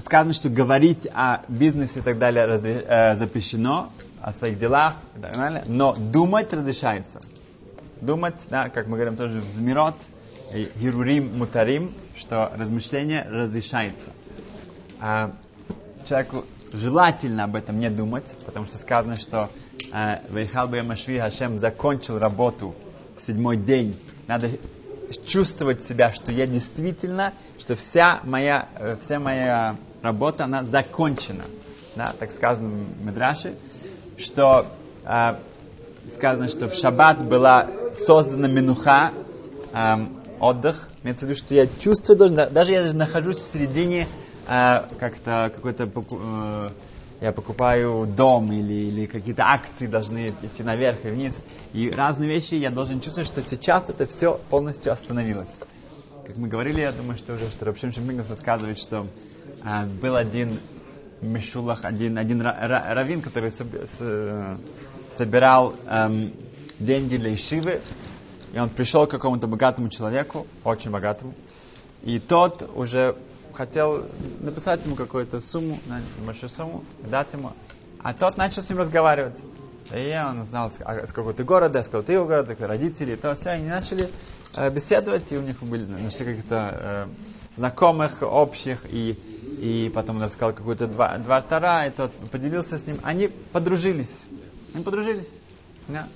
сказано, 0.00 0.32
что 0.32 0.48
говорить 0.48 1.06
о 1.14 1.42
бизнесе 1.46 2.00
и 2.00 2.02
так 2.02 2.18
далее 2.18 2.46
разре, 2.46 2.84
э, 2.88 3.14
запрещено, 3.14 3.92
о 4.20 4.32
своих 4.32 4.58
делах 4.58 4.96
и 5.16 5.20
так 5.20 5.32
далее, 5.36 5.62
но 5.68 5.94
думать 5.94 6.52
разрешается. 6.52 7.20
Думать, 8.02 8.34
да, 8.50 8.68
как 8.68 8.88
мы 8.88 8.96
говорим 8.96 9.16
тоже 9.16 9.38
в 9.38 9.44
Змирот, 9.44 9.94
Гирурим 10.52 11.38
Мутарим, 11.38 11.92
что 12.16 12.50
размышление 12.56 13.22
разрешается. 13.22 14.10
А 14.98 15.30
человеку 16.04 16.44
желательно 16.72 17.44
об 17.44 17.54
этом 17.54 17.78
не 17.78 17.88
думать, 17.90 18.24
потому 18.44 18.66
что 18.66 18.78
сказано, 18.78 19.14
что 19.14 19.50
э, 19.92 20.18
Вейхал 20.30 20.66
Машви 20.82 21.20
Хашем 21.20 21.58
закончил 21.58 22.18
работу 22.18 22.74
в 23.16 23.20
седьмой 23.20 23.56
день. 23.56 23.96
Надо 24.26 24.50
чувствовать 25.24 25.84
себя, 25.84 26.10
что 26.10 26.32
я 26.32 26.48
действительно, 26.48 27.34
что 27.60 27.76
вся 27.76 28.20
моя, 28.24 28.68
э, 28.80 28.96
вся 29.00 29.20
моя 29.20 29.76
работа, 30.02 30.46
она 30.46 30.64
закончена. 30.64 31.44
Да, 31.94 32.12
так 32.18 32.32
сказано 32.32 32.68
в 32.68 33.04
Медраше, 33.06 33.54
что 34.16 34.66
э, 35.04 35.36
сказано, 36.08 36.48
что 36.48 36.68
в 36.68 36.74
шаббат 36.74 37.24
была 37.24 37.68
создана 37.94 38.48
минуха, 38.48 39.12
э, 39.72 40.22
отдых. 40.40 40.88
Имеется 41.02 41.26
в 41.26 41.28
виду, 41.28 41.38
что 41.38 41.54
я 41.54 41.66
чувствую, 41.66 42.18
должен, 42.18 42.36
даже 42.36 42.72
я 42.72 42.92
нахожусь 42.92 43.38
в 43.38 43.52
середине 43.52 44.06
э, 44.48 44.88
как-то 44.98 45.50
какой-то 45.54 45.84
э, 45.84 46.68
я 47.20 47.30
покупаю 47.30 48.06
дом 48.06 48.52
или, 48.52 48.72
или 48.72 49.06
какие-то 49.06 49.44
акции 49.44 49.86
должны 49.86 50.26
идти 50.42 50.64
наверх 50.64 51.04
и 51.04 51.08
вниз. 51.08 51.40
И 51.72 51.88
разные 51.90 52.28
вещи 52.28 52.54
я 52.54 52.70
должен 52.70 53.00
чувствовать, 53.00 53.28
что 53.28 53.40
сейчас 53.42 53.88
это 53.88 54.06
все 54.06 54.40
полностью 54.50 54.92
остановилось. 54.92 55.54
Как 56.26 56.36
мы 56.36 56.48
говорили, 56.48 56.80
я 56.80 56.90
думаю, 56.90 57.16
что 57.16 57.34
уже 57.34 57.50
что 57.50 57.64
Рабшим 57.64 57.92
Шимбингас 57.92 58.28
рассказывает, 58.28 58.78
что 58.78 59.06
э, 59.64 59.86
был 60.00 60.16
один 60.16 60.58
Мишулах, 61.20 61.84
один, 61.84 62.18
один 62.18 62.42
раввин, 62.42 63.22
который 63.22 63.52
с, 63.52 64.58
собирал 65.10 65.74
эм, 65.86 66.32
деньги 66.78 67.16
для 67.16 67.34
Ишивы, 67.34 67.82
и 68.52 68.58
он 68.58 68.70
пришел 68.70 69.06
к 69.06 69.10
какому-то 69.10 69.46
богатому 69.46 69.88
человеку, 69.88 70.46
очень 70.64 70.90
богатому, 70.90 71.34
и 72.02 72.18
тот 72.18 72.68
уже 72.74 73.16
хотел 73.52 74.06
написать 74.40 74.84
ему 74.84 74.96
какую-то 74.96 75.40
сумму, 75.40 75.78
большую 76.26 76.48
сумму, 76.48 76.84
дать 77.08 77.32
ему. 77.32 77.52
А 78.02 78.14
тот 78.14 78.36
начал 78.36 78.62
с 78.62 78.68
ним 78.68 78.78
разговаривать. 78.78 79.38
И 79.94 80.16
он 80.16 80.40
узнал, 80.40 80.70
с 80.70 81.12
какого 81.12 81.34
ты 81.34 81.44
города, 81.44 81.82
с 81.82 81.86
какого 81.86 82.02
ты 82.02 82.14
города, 82.14 82.56
родители, 82.66 83.14
то 83.14 83.34
все. 83.34 83.50
Они 83.50 83.68
начали 83.68 84.10
э, 84.56 84.70
беседовать, 84.70 85.30
и 85.32 85.36
у 85.36 85.42
них 85.42 85.62
были, 85.62 85.84
нашли 85.84 86.24
каких-то 86.24 86.56
э, 86.56 87.06
знакомых, 87.56 88.22
общих, 88.22 88.86
и, 88.90 89.10
и 89.60 89.90
потом 89.94 90.16
он 90.16 90.22
рассказал 90.22 90.54
какую-то 90.54 90.86
два, 90.86 91.18
два 91.18 91.42
тара, 91.42 91.86
и 91.86 91.90
тот 91.90 92.12
поделился 92.30 92.78
с 92.78 92.86
ним. 92.86 92.98
Они 93.02 93.28
подружились. 93.28 94.24
Они 94.72 94.82
подружились. 94.82 95.38
Да. 95.88 96.08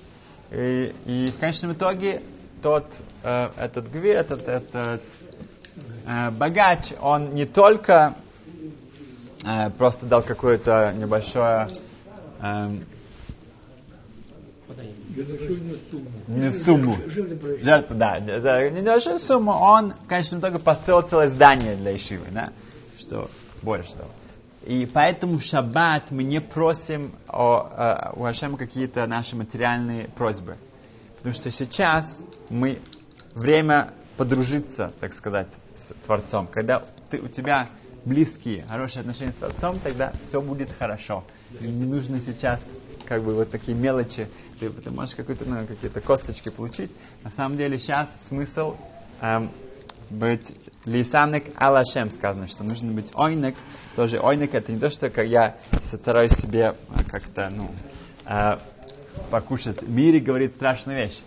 И, 0.51 0.93
и 1.05 1.27
в 1.27 1.39
конечном 1.39 1.73
итоге 1.73 2.21
тот, 2.61 2.85
э, 3.23 3.49
этот 3.57 3.91
гви, 3.91 4.09
этот, 4.09 4.47
этот 4.47 5.01
э, 6.05 6.31
богач, 6.31 6.93
он 7.01 7.33
не 7.33 7.45
только 7.45 8.15
э, 9.43 9.69
просто 9.71 10.05
дал 10.05 10.23
какое-то 10.23 10.93
небольшое 10.93 11.69
э, 12.41 12.69
не 16.27 16.51
сумму. 16.51 16.95
Жертву, 17.61 17.95
да, 17.95 18.19
не 18.19 18.81
небольшую 18.81 19.17
сумму, 19.17 19.51
он, 19.51 19.93
конечно, 20.07 20.39
только 20.39 20.59
построил 20.59 21.01
целое 21.01 21.27
здание 21.27 21.75
для 21.75 21.95
Ишивы, 21.95 22.25
да, 22.31 22.51
что 22.99 23.29
больше 23.61 23.93
того. 23.95 24.09
И 24.67 24.85
поэтому 24.85 25.37
в 25.37 25.43
шаббат 25.43 26.11
мы 26.11 26.23
не 26.23 26.41
просим 26.41 27.13
о, 27.25 27.55
о, 27.55 28.13
у 28.17 28.25
Ашема 28.25 28.57
какие-то 28.57 29.07
наши 29.07 29.37
материальные 29.37 30.09
просьбы. 30.09 30.57
Потому 31.15 31.33
что 31.33 31.49
сейчас 31.51 32.21
мы 32.49 32.79
время 33.33 33.93
подружиться, 34.17 34.91
так 34.99 35.13
сказать, 35.13 35.47
с 35.77 35.93
Творцом. 36.05 36.47
Когда 36.47 36.83
ты, 37.09 37.21
у 37.21 37.29
тебя 37.29 37.69
близкие, 38.03 38.65
хорошие 38.67 38.99
отношения 39.01 39.31
с 39.31 39.35
Творцом, 39.35 39.79
тогда 39.79 40.11
все 40.25 40.41
будет 40.41 40.69
хорошо. 40.77 41.23
Не 41.61 41.85
нужно 41.85 42.19
сейчас 42.19 42.61
как 43.05 43.23
бы 43.23 43.35
вот 43.35 43.49
такие 43.49 43.77
мелочи, 43.77 44.27
ты, 44.59 44.69
ты 44.69 44.91
можешь 44.91 45.15
какие-то 45.15 45.45
ну, 45.45 45.65
какие-то 45.65 46.01
косточки 46.01 46.49
получить. 46.49 46.91
На 47.23 47.29
самом 47.29 47.55
деле 47.55 47.79
сейчас 47.79 48.13
смысл 48.27 48.75
эм, 49.21 49.49
быть 50.09 50.53
лисанек 50.85 51.45
алашем 51.57 52.11
сказано, 52.11 52.47
что 52.47 52.63
нужно 52.63 52.91
быть 52.93 53.11
ойнек. 53.15 53.55
Тоже 53.95 54.19
ойнек 54.19 54.55
это 54.55 54.71
не 54.71 54.79
то, 54.79 54.89
что 54.89 55.07
я 55.21 55.57
стараюсь 55.91 56.33
себе 56.33 56.75
а, 56.89 57.03
как-то, 57.03 57.49
ну, 57.49 57.71
э, 58.25 58.57
покушать. 59.29 59.81
Мире 59.83 60.19
говорит 60.19 60.53
страшную 60.53 60.99
вещь. 60.99 61.19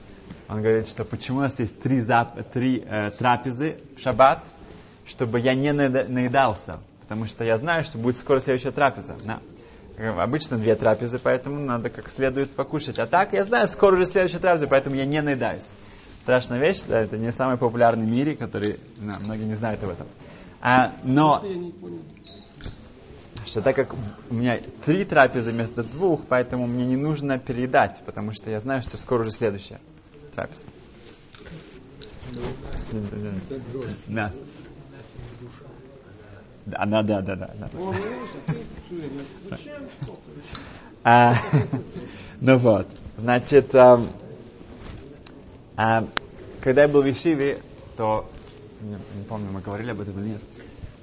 Он 0.49 0.63
говорит, 0.63 0.89
что 0.89 1.05
почему 1.05 1.39
у 1.39 1.43
нас 1.43 1.59
есть 1.59 1.81
три, 1.81 2.01
зап, 2.01 2.43
три 2.53 2.83
э, 2.85 3.11
трапезы 3.11 3.77
в 3.97 4.01
шаббат, 4.01 4.45
чтобы 5.07 5.41
я 5.41 5.55
не 5.55 5.73
наедался. 5.73 6.81
Потому 7.03 7.27
что 7.27 7.45
я 7.45 7.57
знаю, 7.57 7.83
что 7.83 7.99
будет 7.99 8.17
скоро 8.17 8.41
следующая 8.41 8.71
трапеза. 8.71 9.17
Да. 9.25 9.41
Обычно 10.23 10.57
две 10.57 10.75
трапезы, 10.77 11.19
поэтому 11.19 11.61
надо 11.61 11.91
как 11.91 12.09
следует 12.09 12.51
покушать. 12.51 12.99
А 12.99 13.07
так 13.07 13.33
я 13.33 13.45
знаю, 13.45 13.67
скоро 13.69 13.95
уже 13.95 14.07
следующая 14.07 14.39
трапеза, 14.39 14.67
поэтому 14.67 14.97
я 14.97 15.05
не 15.05 15.21
наедаюсь. 15.21 15.73
Страшная 16.23 16.59
вещь, 16.59 16.83
да, 16.87 17.01
это 17.01 17.17
не 17.17 17.33
самый 17.33 17.57
популярный 17.57 18.07
в 18.07 18.11
мире, 18.11 18.37
который 18.37 18.79
да, 18.99 19.19
многие 19.25 19.45
не 19.45 19.55
знают 19.55 19.83
об 19.83 19.91
этом. 19.91 20.07
А, 20.61 20.93
но 21.03 21.43
что 23.47 23.63
так 23.63 23.75
как 23.75 23.95
у 24.29 24.35
меня 24.35 24.61
три 24.85 25.05
трапезы 25.05 25.51
вместо 25.51 25.83
двух, 25.83 26.27
поэтому 26.29 26.67
мне 26.67 26.85
не 26.87 26.97
нужно 26.97 27.39
переедать, 27.39 28.03
потому 28.05 28.33
что 28.33 28.51
я 28.51 28.61
знаю, 28.61 28.83
что 28.83 28.97
скоро 28.99 29.23
уже 29.23 29.31
следующая 29.31 29.81
трапеза. 30.35 30.67
Да. 34.09 34.33
Да, 36.67 36.87
да, 36.87 37.03
да, 37.03 37.21
да, 37.23 37.37
да. 37.37 37.69
а, 41.03 41.35
ну 42.41 42.59
вот, 42.59 42.87
значит, 43.17 43.75
а, 45.83 46.05
когда 46.61 46.83
я 46.83 46.89
был 46.89 47.01
в 47.01 47.11
Ишиве, 47.11 47.63
то, 47.97 48.31
не, 48.83 48.99
не 49.17 49.25
помню, 49.27 49.51
мы 49.51 49.63
говорили 49.63 49.93
об 49.93 50.01
этом 50.03 50.21
или 50.21 50.33
нет, 50.33 50.43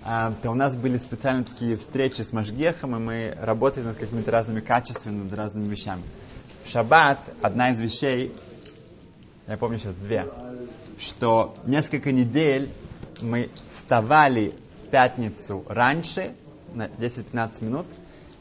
а, 0.03 0.31
то 0.31 0.51
у 0.51 0.53
нас 0.53 0.75
были 0.75 0.97
специально 0.97 1.43
такие 1.43 1.77
встречи 1.77 2.21
с 2.21 2.31
Машгехом, 2.31 2.95
и 2.95 2.99
мы 2.99 3.35
работали 3.41 3.85
над 3.85 3.97
какими-то 3.97 4.29
разными 4.29 4.59
качествами, 4.59 5.23
над 5.23 5.33
разными 5.33 5.67
вещами. 5.67 6.03
В 6.63 6.69
шаббат 6.69 7.17
одна 7.41 7.71
из 7.71 7.81
вещей, 7.81 8.35
я 9.47 9.57
помню 9.57 9.79
сейчас 9.79 9.95
две, 9.95 10.27
что 10.99 11.55
несколько 11.65 12.11
недель 12.11 12.69
мы 13.23 13.49
вставали 13.73 14.53
в 14.83 14.91
пятницу 14.91 15.65
раньше, 15.67 16.35
на 16.75 16.85
10-15 16.85 17.63
минут, 17.63 17.87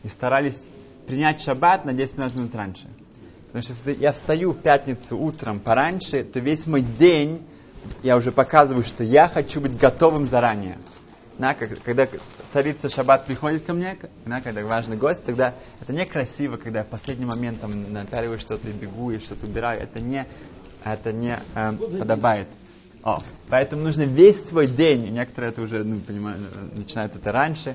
и 0.03 0.09
старались 0.09 0.67
принять 1.07 1.41
шаббат 1.41 1.87
на 1.87 1.93
10-15 1.93 2.37
минут 2.37 2.55
раньше. 2.55 2.89
Потому 3.57 3.75
что 3.75 3.89
если 3.91 4.03
я 4.05 4.13
встаю 4.13 4.53
в 4.53 4.61
пятницу 4.61 5.17
утром 5.17 5.61
пораньше, 5.61 6.25
то 6.25 6.41
весь 6.41 6.67
мой 6.67 6.83
день 6.83 7.43
я 8.03 8.15
уже 8.17 8.31
показываю, 8.31 8.85
что 8.85 9.03
я 9.03 9.29
хочу 9.29 9.63
быть 9.63 9.79
готовым 9.79 10.27
заранее. 10.27 10.77
Да, 11.39 11.55
когда 11.55 12.05
царица 12.53 12.91
Шаббат 12.91 13.25
приходит 13.25 13.65
ко 13.65 13.73
мне, 13.73 13.97
да, 14.27 14.43
когда 14.43 14.63
важный 14.63 14.99
гость, 14.99 15.25
тогда 15.25 15.55
это 15.81 15.95
некрасиво, 15.95 16.59
когда 16.59 16.81
я 16.81 16.85
в 16.85 16.89
последний 16.89 17.25
момент 17.25 17.63
там 17.63 17.95
напяливаю 17.95 18.37
что-то 18.37 18.69
и 18.69 18.73
бегу, 18.73 19.11
и 19.11 19.19
что-то 19.21 19.47
убираю. 19.47 19.81
Это 19.81 20.01
не, 20.01 20.27
это 20.85 21.15
не 21.15 21.39
э, 21.55 21.73
подобает. 21.99 22.49
О, 23.03 23.21
поэтому 23.49 23.85
нужно 23.85 24.03
весь 24.03 24.45
свой 24.45 24.67
день, 24.67 25.15
некоторые 25.15 25.53
это 25.53 25.63
уже 25.63 25.83
ну, 25.83 25.99
понимают, 26.01 26.43
начинают 26.77 27.17
это 27.17 27.33
раньше, 27.33 27.75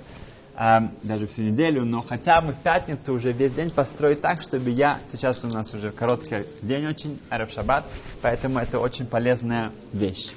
э, 0.55 0.79
даже 1.03 1.27
всю 1.27 1.43
неделю, 1.43 1.85
но 1.85 2.01
хотя 2.01 2.41
бы 2.41 2.53
в 2.53 2.59
пятницу 2.59 3.13
уже 3.13 3.31
весь 3.31 3.53
день 3.53 3.69
построить 3.69 4.21
так, 4.21 4.41
чтобы 4.41 4.69
я, 4.69 4.99
сейчас 5.11 5.43
у 5.43 5.47
нас 5.47 5.73
уже 5.73 5.91
короткий 5.91 6.45
день 6.61 6.87
очень, 6.87 7.19
Араб 7.29 7.51
Шаббат, 7.51 7.85
поэтому 8.21 8.59
это 8.59 8.79
очень 8.79 9.05
полезная 9.05 9.71
вещь. 9.93 10.31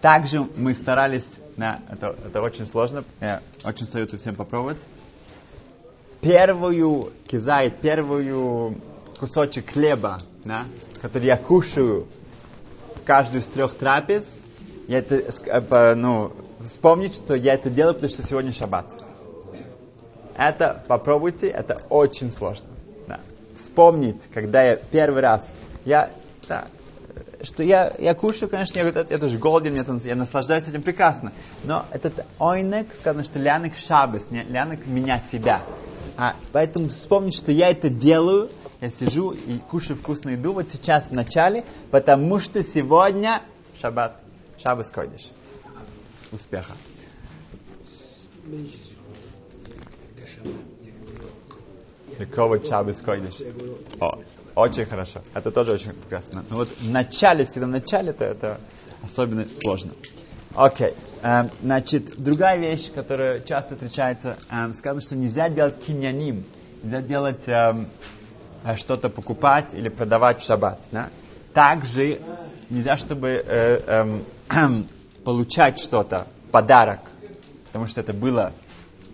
Также 0.00 0.46
мы 0.56 0.74
старались 0.74 1.38
да, 1.56 1.80
это, 1.90 2.14
это 2.26 2.42
очень 2.42 2.66
сложно. 2.66 3.02
Я 3.20 3.40
очень 3.64 3.86
советую 3.86 4.20
всем 4.20 4.34
попробовать. 4.34 4.78
Первую 6.20 7.12
кизайт, 7.26 7.80
первую 7.80 8.78
кусочек 9.18 9.70
хлеба, 9.70 10.18
да, 10.44 10.64
который 11.00 11.26
я 11.26 11.36
кушаю 11.36 12.06
каждую 13.04 13.40
из 13.40 13.46
трех 13.46 13.74
трапез, 13.74 14.36
я 14.88 14.98
это, 14.98 15.16
э, 15.16 15.94
ну, 15.94 16.32
вспомнить, 16.68 17.14
что 17.14 17.34
я 17.34 17.54
это 17.54 17.70
делаю, 17.70 17.94
потому 17.94 18.10
что 18.10 18.22
сегодня 18.22 18.52
шаббат. 18.52 18.86
Это 20.36 20.84
попробуйте, 20.86 21.48
это 21.48 21.80
очень 21.88 22.30
сложно. 22.30 22.68
Да. 23.08 23.20
Вспомнить, 23.54 24.28
когда 24.32 24.62
я 24.62 24.76
первый 24.76 25.22
раз, 25.22 25.50
я, 25.84 26.10
да, 26.48 26.66
что 27.42 27.62
я, 27.62 27.94
я 27.98 28.14
кушаю, 28.14 28.50
конечно, 28.50 28.78
я, 28.78 28.88
это, 28.88 29.00
это 29.00 29.28
же 29.28 29.38
голоден, 29.38 29.74
я, 29.74 29.84
я 30.04 30.14
наслаждаюсь 30.14 30.68
этим 30.68 30.82
прекрасно. 30.82 31.32
Но 31.64 31.86
этот 31.90 32.26
ойнек, 32.38 32.94
сказано, 32.94 33.24
что 33.24 33.38
лянек 33.38 33.76
шабес, 33.76 34.30
не 34.30 34.42
лянек 34.42 34.86
меня 34.86 35.18
себя. 35.18 35.62
А, 36.16 36.34
поэтому 36.52 36.88
вспомнить, 36.88 37.34
что 37.34 37.52
я 37.52 37.68
это 37.68 37.88
делаю, 37.88 38.50
я 38.80 38.90
сижу 38.90 39.32
и 39.32 39.58
кушаю 39.58 39.96
вкусную 39.96 40.38
еду 40.38 40.52
вот 40.52 40.68
сейчас 40.68 41.10
в 41.10 41.12
начале, 41.12 41.64
потому 41.90 42.40
что 42.40 42.62
сегодня 42.62 43.42
шаббат, 43.74 44.16
шаббас 44.62 44.90
ходишь. 44.92 45.30
Успеха. 46.32 46.74
Какого 52.18 52.64
шаббас 52.64 53.02
ходишь? 53.02 53.40
О, 54.00 54.20
очень 54.54 54.86
хорошо. 54.86 55.20
Это 55.34 55.50
тоже 55.50 55.72
очень 55.72 55.92
прекрасно. 55.92 56.44
Но 56.48 56.56
вот 56.56 56.68
в 56.68 56.90
начале, 56.90 57.44
всегда 57.44 57.66
в 57.66 57.70
начале, 57.70 58.14
это, 58.18 58.60
особенно 59.02 59.46
сложно. 59.56 59.92
Окей. 60.54 60.94
Эм, 61.22 61.50
значит, 61.60 62.16
другая 62.16 62.58
вещь, 62.58 62.90
которая 62.90 63.40
часто 63.40 63.74
встречается, 63.74 64.38
um, 64.50 64.72
сказано, 64.72 65.02
что 65.02 65.14
нельзя 65.16 65.50
делать 65.50 65.78
киньяним. 65.84 66.44
Нельзя 66.82 67.02
делать 67.02 67.46
um, 67.46 67.88
что-то 68.76 69.10
покупать 69.10 69.74
или 69.74 69.90
продавать 69.90 70.40
в 70.40 70.46
шаббат. 70.46 70.80
Да? 70.90 71.10
Также 71.52 72.20
нельзя, 72.70 72.96
чтобы 72.96 73.28
э, 73.28 73.80
э, 74.48 74.82
получать 75.26 75.80
что-то, 75.80 76.28
подарок, 76.52 77.00
потому 77.66 77.88
что 77.88 78.00
это 78.00 78.12
было 78.12 78.52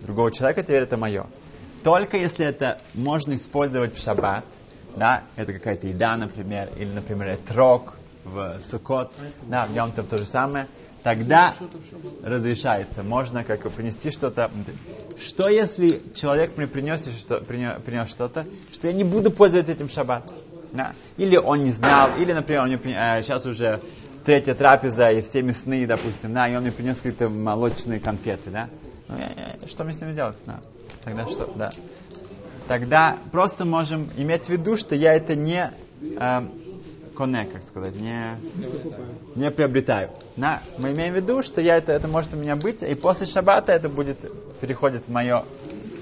другого 0.03 0.31
человека, 0.31 0.61
теперь 0.61 0.83
это 0.83 0.95
мое. 0.95 1.25
Только 1.83 2.17
если 2.17 2.45
это 2.45 2.79
можно 2.93 3.33
использовать 3.33 3.95
в 3.95 3.99
шаббат, 3.99 4.45
да, 4.95 5.23
это 5.37 5.53
какая-то 5.53 5.87
еда, 5.87 6.15
например, 6.15 6.69
или, 6.77 6.91
например, 6.91 7.33
этрог 7.33 7.97
в 8.25 8.59
Сукот, 8.61 9.11
да, 9.47 9.65
в 9.65 9.73
Йомцев 9.73 10.07
то 10.07 10.19
же 10.19 10.25
самое, 10.25 10.67
тогда 11.01 11.55
разрешается, 12.21 13.01
можно 13.01 13.43
как 13.43 13.67
принести 13.71 14.11
что-то. 14.11 14.51
Что 15.17 15.49
если 15.49 15.99
человек 16.13 16.57
мне 16.57 16.67
принес, 16.67 17.09
что, 17.17 17.39
принес, 17.39 18.11
что-то, 18.11 18.45
что 18.71 18.87
я 18.87 18.93
не 18.93 19.03
буду 19.03 19.31
пользоваться 19.31 19.71
этим 19.71 19.89
шаббат? 19.89 20.31
Да? 20.73 20.93
Или 21.17 21.37
он 21.37 21.63
не 21.63 21.71
знал, 21.71 22.17
или, 22.19 22.33
например, 22.33 22.61
он 22.61 22.69
мне, 22.69 22.77
э, 22.77 23.21
сейчас 23.21 23.47
уже 23.47 23.79
третья 24.25 24.53
трапеза 24.53 25.09
и 25.09 25.21
все 25.21 25.41
мясные, 25.41 25.87
допустим, 25.87 26.33
да, 26.33 26.47
и 26.47 26.55
он 26.55 26.63
мне 26.63 26.71
принес 26.71 26.97
какие-то 26.97 27.29
молочные 27.29 27.99
конфеты, 27.99 28.49
да? 28.51 28.69
Ну, 29.07 29.17
я, 29.17 29.57
я, 29.61 29.67
что 29.67 29.83
мне 29.83 29.93
с 29.93 30.01
ними 30.01 30.13
делать? 30.13 30.37
Да. 30.45 30.59
Тогда 31.03 31.27
что? 31.27 31.51
Да 31.55 31.69
тогда 32.67 33.17
просто 33.31 33.65
можем 33.65 34.09
иметь 34.17 34.45
в 34.45 34.49
виду, 34.49 34.75
что 34.75 34.95
я 34.95 35.13
это 35.13 35.35
не 35.35 35.71
э, 36.01 36.39
коне, 37.15 37.45
как 37.45 37.63
сказать, 37.63 37.95
не, 37.95 38.37
не 39.35 39.51
приобретаю. 39.51 40.11
На, 40.35 40.61
мы 40.77 40.91
имеем 40.91 41.13
в 41.13 41.17
виду, 41.17 41.41
что 41.41 41.61
я 41.61 41.77
это, 41.77 41.93
это 41.93 42.07
может 42.07 42.33
у 42.33 42.37
меня 42.37 42.55
быть, 42.55 42.81
и 42.81 42.95
после 42.95 43.25
шаббата 43.25 43.71
это 43.71 43.89
будет, 43.89 44.17
переходит 44.59 45.05
в 45.05 45.11
мое 45.11 45.43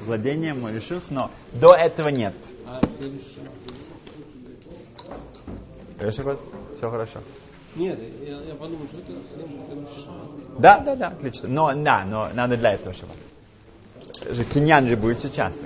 владение, 0.05 0.53
мой 0.53 0.73
решус, 0.73 1.09
но 1.09 1.31
до 1.53 1.73
этого 1.73 2.09
нет. 2.09 2.33
Год? 6.23 6.39
Все 6.75 6.89
хорошо. 6.89 7.19
Нет, 7.75 7.99
я, 8.21 8.41
я 8.41 8.55
подумал, 8.55 8.87
что 8.87 8.97
это 8.99 9.11
Да, 10.59 10.79
да, 10.79 10.95
да, 10.95 11.07
отлично. 11.07 11.47
Но, 11.47 11.73
да, 11.73 12.03
но 12.05 12.29
надо 12.33 12.57
для 12.57 12.73
этого 12.73 12.93
шаббат. 12.93 13.15
Киньян 14.53 14.87
же 14.87 14.97
будет 14.97 15.21
сейчас. 15.21 15.57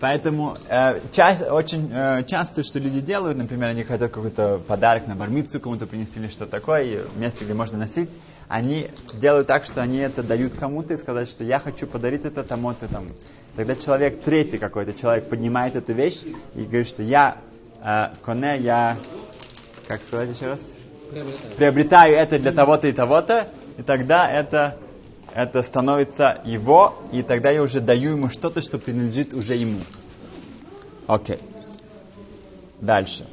Поэтому 0.00 0.56
э, 0.68 1.00
ча- 1.12 1.46
очень 1.50 1.90
э, 1.90 2.24
часто, 2.24 2.62
что 2.62 2.78
люди 2.78 3.00
делают, 3.00 3.38
например, 3.38 3.70
они 3.70 3.84
хотят 3.84 4.12
какой-то 4.12 4.58
подарок 4.58 5.06
на 5.06 5.14
бармицу 5.16 5.60
кому-то 5.60 5.86
принести 5.86 6.20
или 6.20 6.28
что-то 6.28 6.50
такое, 6.50 7.06
место, 7.14 7.44
где 7.44 7.54
можно 7.54 7.78
носить, 7.78 8.10
они 8.48 8.90
делают 9.14 9.46
так, 9.46 9.64
что 9.64 9.80
они 9.80 9.98
это 9.98 10.22
дают 10.22 10.54
кому-то 10.54 10.94
и 10.94 10.96
сказать, 10.98 11.28
что 11.28 11.44
я 11.44 11.58
хочу 11.58 11.86
подарить 11.86 12.24
это 12.26 12.44
тому-то 12.44 12.86
тому. 12.88 13.10
Тогда 13.56 13.76
человек, 13.76 14.20
третий 14.20 14.58
какой-то 14.58 14.92
человек 14.92 15.28
поднимает 15.28 15.74
эту 15.74 15.94
вещь 15.94 16.22
и 16.54 16.64
говорит, 16.64 16.88
что 16.88 17.02
я 17.02 17.38
э, 17.82 18.08
коне, 18.22 18.60
я, 18.60 18.98
как 19.88 20.02
сказать 20.02 20.36
еще 20.36 20.48
раз? 20.48 20.74
Приобретаю. 21.10 21.54
Приобретаю 21.56 22.14
это 22.14 22.38
для 22.38 22.52
того-то 22.52 22.88
и 22.88 22.92
того-то, 22.92 23.48
и 23.78 23.82
тогда 23.82 24.28
это 24.28 24.78
это 25.34 25.62
становится 25.62 26.40
его, 26.44 26.94
и 27.10 27.22
тогда 27.22 27.50
я 27.50 27.60
уже 27.60 27.80
даю 27.80 28.12
ему 28.12 28.28
что-то, 28.28 28.62
что 28.62 28.78
принадлежит 28.78 29.34
уже 29.34 29.56
ему. 29.56 29.80
Окей. 31.08 31.40
Дальше. 32.80 33.26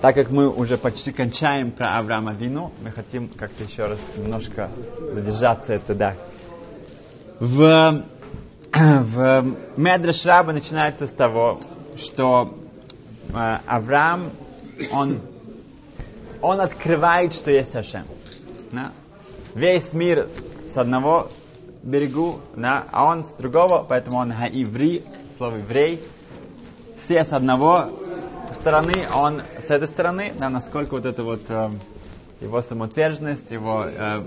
Так 0.00 0.16
как 0.16 0.30
мы 0.30 0.48
уже 0.48 0.76
почти 0.76 1.12
кончаем 1.12 1.70
про 1.70 1.98
Авраама 1.98 2.32
Вину, 2.32 2.72
мы 2.82 2.90
хотим 2.90 3.28
как-то 3.28 3.62
еще 3.62 3.84
раз 3.84 4.00
немножко 4.16 4.70
задержаться 5.12 5.74
это, 5.74 5.94
да. 5.94 6.16
В, 7.38 8.04
в 8.72 9.56
Медреш 9.76 10.26
Раба 10.26 10.52
начинается 10.52 11.06
с 11.06 11.12
того, 11.12 11.60
что 11.96 12.54
э, 13.32 13.58
Авраам, 13.66 14.32
он, 14.92 15.20
он 16.40 16.60
открывает, 16.60 17.32
что 17.32 17.50
есть 17.50 17.74
Ашем. 17.76 18.04
Да? 18.72 18.92
весь 19.54 19.92
мир 19.92 20.28
с 20.68 20.76
одного 20.76 21.28
берегу, 21.82 22.40
да, 22.56 22.86
а 22.90 23.04
он 23.04 23.24
с 23.24 23.34
другого, 23.34 23.86
поэтому 23.88 24.18
он 24.18 24.30
гаиври, 24.30 25.02
слово 25.36 25.56
еврей. 25.56 26.02
Все 26.96 27.22
с 27.22 27.32
одного 27.32 27.90
стороны, 28.52 29.06
а 29.08 29.22
он 29.22 29.42
с 29.58 29.70
этой 29.70 29.86
стороны, 29.86 30.32
да, 30.38 30.48
насколько 30.48 30.94
вот 30.94 31.06
это 31.06 31.22
вот 31.22 31.50
э, 31.50 31.70
его 32.40 32.60
самоотверженность, 32.60 33.50
его 33.50 33.84
э, 33.84 34.22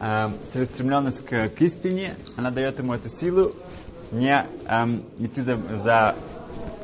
э, 0.00 0.28
целеустремленность 0.52 1.24
к, 1.24 1.48
к 1.48 1.60
истине, 1.62 2.16
она 2.36 2.50
дает 2.50 2.78
ему 2.78 2.94
эту 2.94 3.08
силу 3.08 3.54
не 4.12 4.46
э, 4.66 4.86
идти 5.18 5.40
за, 5.40 5.56
за 5.56 6.14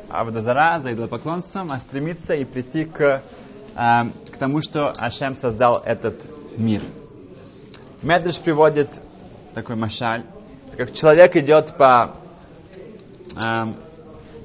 Абдазара, 0.09 0.79
за 0.79 0.93
идолопоклонством, 0.93 1.71
а 1.71 1.79
стремиться 1.79 2.33
и 2.33 2.43
прийти 2.43 2.85
к, 2.85 3.23
э, 3.75 4.31
к 4.31 4.37
тому, 4.37 4.61
что 4.61 4.91
Ашем 4.97 5.35
создал 5.35 5.81
этот 5.83 6.25
мир. 6.57 6.81
Медреш 8.01 8.37
приводит 8.39 8.89
такой 9.53 9.75
машаль, 9.75 10.23
как 10.77 10.93
человек 10.93 11.35
идет 11.35 11.75
по 11.77 12.15
эм, 13.35 13.75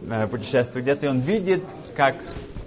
э, 0.09 0.27
путешествию 0.29 0.83
где-то, 0.83 1.07
и 1.07 1.09
он 1.11 1.19
видит, 1.21 1.63
как 1.97 2.15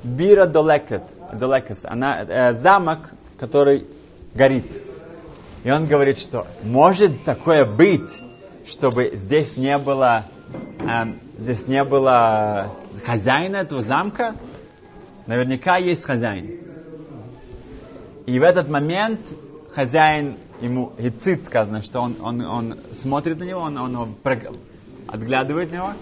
Бира 0.03 0.45
Долекет, 0.45 1.03
Долекес, 1.33 1.79
она, 1.83 2.21
э, 2.21 2.53
замок, 2.53 3.11
который 3.39 3.87
горит. 4.35 4.65
И 5.63 5.71
он 5.71 5.85
говорит, 5.85 6.19
что 6.19 6.45
может 6.63 7.23
такое 7.23 7.65
быть, 7.65 8.21
чтобы 8.65 9.11
здесь 9.15 9.55
не 9.55 9.77
было, 9.77 10.25
э, 10.79 11.13
здесь 11.39 11.67
не 11.67 11.83
было 11.83 12.73
хозяина 13.05 13.57
этого 13.57 13.81
замка, 13.81 14.35
Наверняка 15.27 15.77
есть 15.77 16.03
хозяин. 16.05 16.59
И 18.25 18.39
в 18.39 18.43
этот 18.43 18.69
момент 18.69 19.19
хозяин 19.73 20.37
ему 20.61 20.93
гицит 20.97 21.45
сказано, 21.45 21.81
что 21.81 22.01
он, 22.01 22.15
он, 22.21 22.41
он 22.41 22.77
смотрит 22.91 23.39
на 23.39 23.43
него, 23.43 23.61
он, 23.61 23.77
он 23.77 24.15
отглядывает 25.07 25.71
на 25.71 25.75
него, 25.75 25.93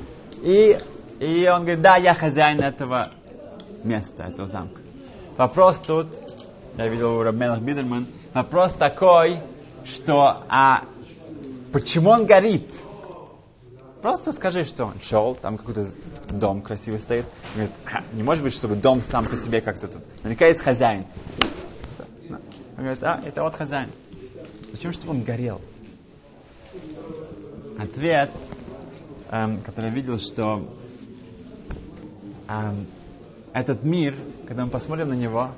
и, 0.44 0.78
и 1.20 1.48
он 1.48 1.62
говорит, 1.62 1.82
да, 1.82 1.98
я 1.98 2.14
хозяин 2.14 2.60
этого 2.62 3.10
места, 3.84 4.24
этого 4.24 4.48
замка. 4.48 4.82
Вопрос 5.38 5.80
тут, 5.80 6.08
я 6.78 6.88
видел 6.88 7.18
у 7.18 7.24
Рабмелах 7.24 7.62
Бидерман, 7.62 8.08
вопрос 8.34 8.74
такой, 8.74 9.42
что 9.86 10.44
а 10.50 10.84
почему 11.72 12.12
он 12.12 12.26
горит? 12.26 12.68
Просто 14.02 14.32
скажи, 14.32 14.64
что 14.64 14.86
он 14.86 15.00
шел, 15.02 15.36
там 15.36 15.58
какой-то 15.58 15.88
дом 16.32 16.62
красивый 16.62 17.00
стоит. 17.00 17.26
Говорит, 17.54 17.72
не 18.14 18.24
может 18.24 18.44
быть, 18.44 18.54
чтобы 18.54 18.76
дом 18.76 19.02
сам 19.02 19.26
по 19.26 19.36
себе 19.36 19.62
как-то 19.62 19.88
тут. 19.88 20.02
Наверняка 20.24 20.48
есть 20.48 20.62
хозяин. 20.62 21.06
Он 22.30 22.38
говорит, 22.78 23.04
а, 23.04 23.20
это 23.24 23.44
вот 23.44 23.56
хозяин. 23.56 23.90
Зачем, 24.72 24.94
чтобы 24.94 25.12
он 25.12 25.24
горел? 25.24 25.62
Ответ, 27.78 28.32
эм, 29.30 29.62
который 29.62 29.88
я 29.88 29.92
видел, 29.92 30.18
что 30.18 30.68
эм, 32.48 32.88
этот 33.54 33.84
мир, 33.84 34.16
когда 34.48 34.66
мы 34.66 34.72
посмотрим 34.72 35.10
на 35.10 35.14
него, 35.14 35.52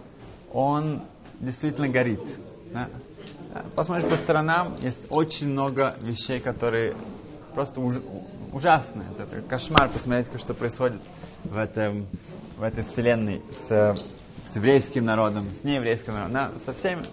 он 0.52 1.04
действительно 1.40 1.90
горит. 1.90 2.22
Да? 2.74 2.90
Посмотришь 3.76 4.10
по 4.10 4.16
сторонам, 4.16 4.76
есть 4.82 5.08
очень 5.10 5.50
много 5.50 5.96
вещей, 6.02 6.40
которые 6.40 6.96
просто 7.54 7.82
уж, 7.82 7.96
ужасные. 8.54 9.10
Это, 9.12 9.24
это 9.24 9.42
кошмар 9.48 9.90
посмотреть, 9.90 10.28
что 10.40 10.54
происходит 10.54 11.02
в, 11.44 11.58
этом, 11.58 12.08
в 12.58 12.64
этой 12.64 12.84
вселенной 12.84 13.42
с, 13.52 13.96
с 14.44 14.56
еврейским 14.56 15.04
народом, 15.04 15.46
с 15.60 15.64
нееврейским 15.64 16.14
народом, 16.14 16.34
да, 16.34 16.52
со 16.64 16.74
всеми. 16.74 17.04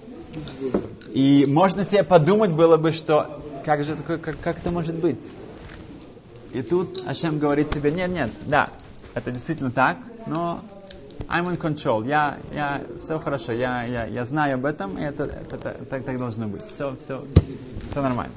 И 1.12 1.44
можно 1.48 1.83
себе 1.85 2.05
подумать 2.05 2.53
было 2.53 2.76
бы, 2.76 2.92
что 2.92 3.42
как 3.64 3.83
же 3.85 3.96
такое, 3.96 4.18
как, 4.18 4.38
как 4.40 4.59
это 4.59 4.70
может 4.70 4.96
быть? 4.96 5.20
И 6.53 6.62
тут 6.62 7.03
Ашем 7.07 7.38
говорит 7.38 7.70
тебе, 7.70 7.90
нет, 7.90 8.11
нет, 8.11 8.31
да, 8.46 8.70
это 9.14 9.31
действительно 9.31 9.70
так, 9.70 9.98
но 10.26 10.61
I'm 11.29 11.46
in 11.46 11.61
control, 11.61 12.07
я, 12.07 12.38
я, 12.53 12.83
все 13.00 13.18
хорошо, 13.18 13.53
я, 13.53 13.85
я, 13.85 14.07
я 14.07 14.24
знаю 14.24 14.55
об 14.55 14.64
этом, 14.64 14.98
и 14.98 15.03
это, 15.03 15.24
это, 15.24 15.57
это 15.57 15.85
так, 15.85 16.05
так 16.05 16.18
должно 16.18 16.48
быть, 16.48 16.62
все, 16.62 16.96
все, 16.96 17.24
все 17.90 18.03
нормально. 18.03 18.35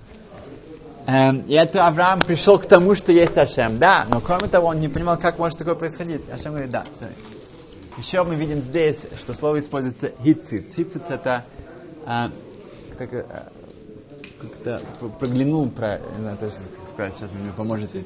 Эм, 1.06 1.40
и 1.48 1.54
это 1.54 1.86
Авраам 1.86 2.20
пришел 2.20 2.58
к 2.58 2.66
тому, 2.66 2.96
что 2.96 3.12
есть 3.12 3.38
Ашем, 3.38 3.78
да, 3.78 4.06
но 4.10 4.22
кроме 4.22 4.48
того, 4.48 4.68
он 4.68 4.78
не 4.78 4.88
понимал, 4.88 5.18
как 5.18 5.38
может 5.38 5.60
такое 5.60 5.76
происходить. 5.76 6.22
Ашем 6.32 6.52
говорит, 6.52 6.72
да, 6.72 6.84
все. 6.94 7.10
Еще 7.98 8.24
мы 8.24 8.36
видим 8.36 8.62
здесь, 8.62 9.06
что 9.20 9.34
слово 9.34 9.60
используется 9.60 10.12
хицит. 10.24 10.74
Хицит 10.74 11.12
это 11.12 11.46
э, 12.08 12.30
как, 12.98 13.14
э, 13.14 13.50
как-то 14.40 14.82
проглянул 15.20 15.70
про, 15.70 16.00
не 16.00 16.22
знаю, 16.22 16.38
то, 16.38 16.50
что 16.50 16.62
сказать, 16.90 17.16
сейчас 17.18 17.32
вы 17.32 17.40
мне 17.40 17.52
поможете, 17.56 18.06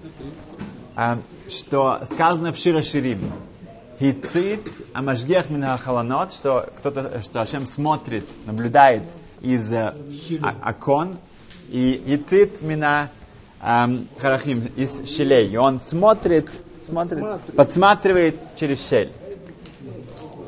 э, 0.95 1.17
что 1.49 1.99
сказано 2.11 2.51
в 2.51 2.57
Шира 2.57 2.81
Ширим. 2.81 3.31
Хицит, 3.99 4.67
амашгех 4.93 5.49
мина 5.49 5.77
халанот, 5.77 6.33
что 6.33 6.69
кто-то, 6.77 7.21
что 7.21 7.39
Ашем 7.39 7.65
смотрит, 7.67 8.25
наблюдает 8.45 9.03
из 9.41 9.71
э, 9.71 9.93
окон, 10.65 11.17
и 11.69 12.01
Ицит 12.15 12.61
мина 12.61 13.11
эм, 13.61 14.07
харахим 14.17 14.71
из 14.75 15.05
щелей. 15.05 15.49
И 15.49 15.57
он 15.57 15.79
смотрит, 15.79 16.49
смотрит, 16.83 17.23
подсматривает 17.55 18.39
через 18.55 18.87
щель. 18.87 19.11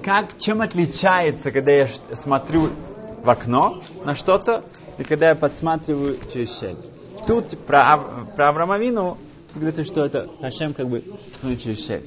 Как, 0.04 0.38
чем 0.38 0.62
отличается, 0.62 1.52
когда 1.52 1.72
я 1.72 1.88
смотрю 2.14 2.70
в 3.22 3.30
окно 3.30 3.82
на 4.06 4.16
что-то, 4.16 4.64
и 4.98 5.04
когда 5.04 5.30
я 5.30 5.36
подсматриваю 5.36 6.18
через 6.32 6.58
щель? 6.58 6.78
Тут 7.28 7.58
про, 7.66 8.26
про 8.36 8.50
Авраамовину 8.50 9.18
говорится, 9.54 9.84
что 9.84 10.06
это 10.06 10.30
Хашем 10.42 10.74
как 10.74 10.88
бы 10.88 11.04
через 11.62 11.86
щель. 11.86 12.04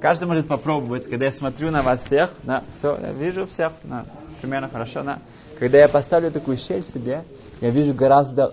Каждый 0.00 0.26
может 0.26 0.46
попробовать, 0.46 1.08
когда 1.08 1.26
я 1.26 1.32
смотрю 1.32 1.70
на 1.70 1.82
вас 1.82 2.04
всех, 2.04 2.34
да, 2.42 2.62
все, 2.72 2.94
я 2.94 3.12
вижу 3.12 3.46
всех, 3.46 3.72
да, 3.84 4.04
примерно 4.40 4.68
хорошо, 4.68 5.02
да. 5.02 5.20
Когда 5.58 5.78
я 5.78 5.88
поставлю 5.88 6.30
такую 6.30 6.56
щель 6.58 6.82
себе, 6.82 7.24
я 7.60 7.70
вижу 7.70 7.94
гораздо 7.94 8.52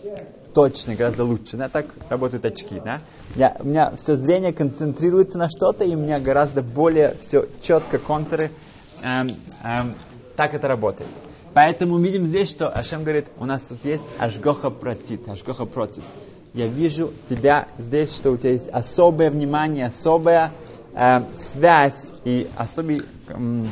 точно, 0.53 0.95
гораздо 0.95 1.23
лучше. 1.23 1.57
Да? 1.57 1.69
Так 1.69 1.85
работают 2.09 2.45
очки. 2.45 2.81
Да? 2.83 3.01
Я, 3.35 3.57
у 3.59 3.67
меня 3.67 3.95
все 3.95 4.15
зрение 4.15 4.53
концентрируется 4.53 5.37
на 5.37 5.49
что-то, 5.49 5.83
и 5.83 5.95
у 5.95 5.99
меня 5.99 6.19
гораздо 6.19 6.61
более 6.61 7.15
все 7.19 7.45
четко, 7.61 7.97
контуры. 7.97 8.51
Эм, 9.03 9.27
эм, 9.63 9.95
так 10.35 10.53
это 10.53 10.67
работает. 10.67 11.09
Поэтому 11.53 11.97
видим 11.97 12.23
здесь, 12.23 12.49
что 12.49 12.69
Ашем 12.69 13.03
говорит, 13.03 13.27
у 13.37 13.45
нас 13.45 13.63
тут 13.63 13.83
есть 13.83 14.05
ажгоха 14.17 14.69
протит, 14.69 15.27
ажгоха 15.27 15.65
протис. 15.65 16.05
Я 16.53 16.67
вижу 16.67 17.11
тебя 17.29 17.67
здесь, 17.77 18.15
что 18.15 18.31
у 18.31 18.37
тебя 18.37 18.51
есть 18.51 18.69
особое 18.69 19.31
внимание, 19.31 19.85
особая 19.85 20.53
э, 20.93 21.21
связь 21.33 22.11
и 22.23 22.47
особое 22.57 23.03
э, 23.27 23.65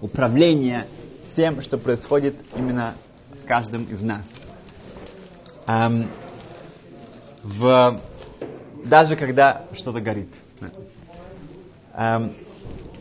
управление 0.00 0.86
всем, 1.22 1.60
что 1.62 1.78
происходит 1.78 2.36
именно 2.56 2.94
каждым 3.48 3.84
из 3.84 4.02
нас. 4.02 4.30
Эм, 5.66 6.10
в, 7.42 7.98
даже 8.84 9.16
когда 9.16 9.64
что-то 9.72 10.00
горит. 10.00 10.28
Эм, 11.94 12.32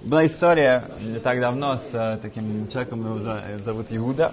была 0.04 0.26
история 0.26 0.86
не 1.02 1.20
так 1.20 1.40
давно 1.42 1.78
с 1.78 1.94
э, 1.94 2.18
таким 2.22 2.68
человеком, 2.70 3.02
его 3.02 3.60
зовут 3.60 3.88
Иуда. 3.90 4.32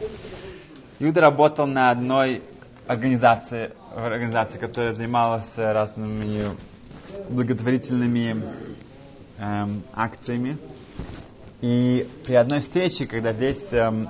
Иуда 1.00 1.20
работал 1.20 1.66
на 1.66 1.90
одной 1.90 2.42
организации, 2.86 3.72
организации, 3.94 4.58
которая 4.58 4.92
занималась 4.92 5.58
разными 5.58 6.56
благотворительными 7.28 8.36
эм, 9.38 9.82
акциями. 9.92 10.58
И 11.60 12.06
при 12.26 12.34
одной 12.34 12.60
встрече, 12.60 13.06
когда 13.06 13.32
весь 13.32 13.72
эм, 13.72 14.08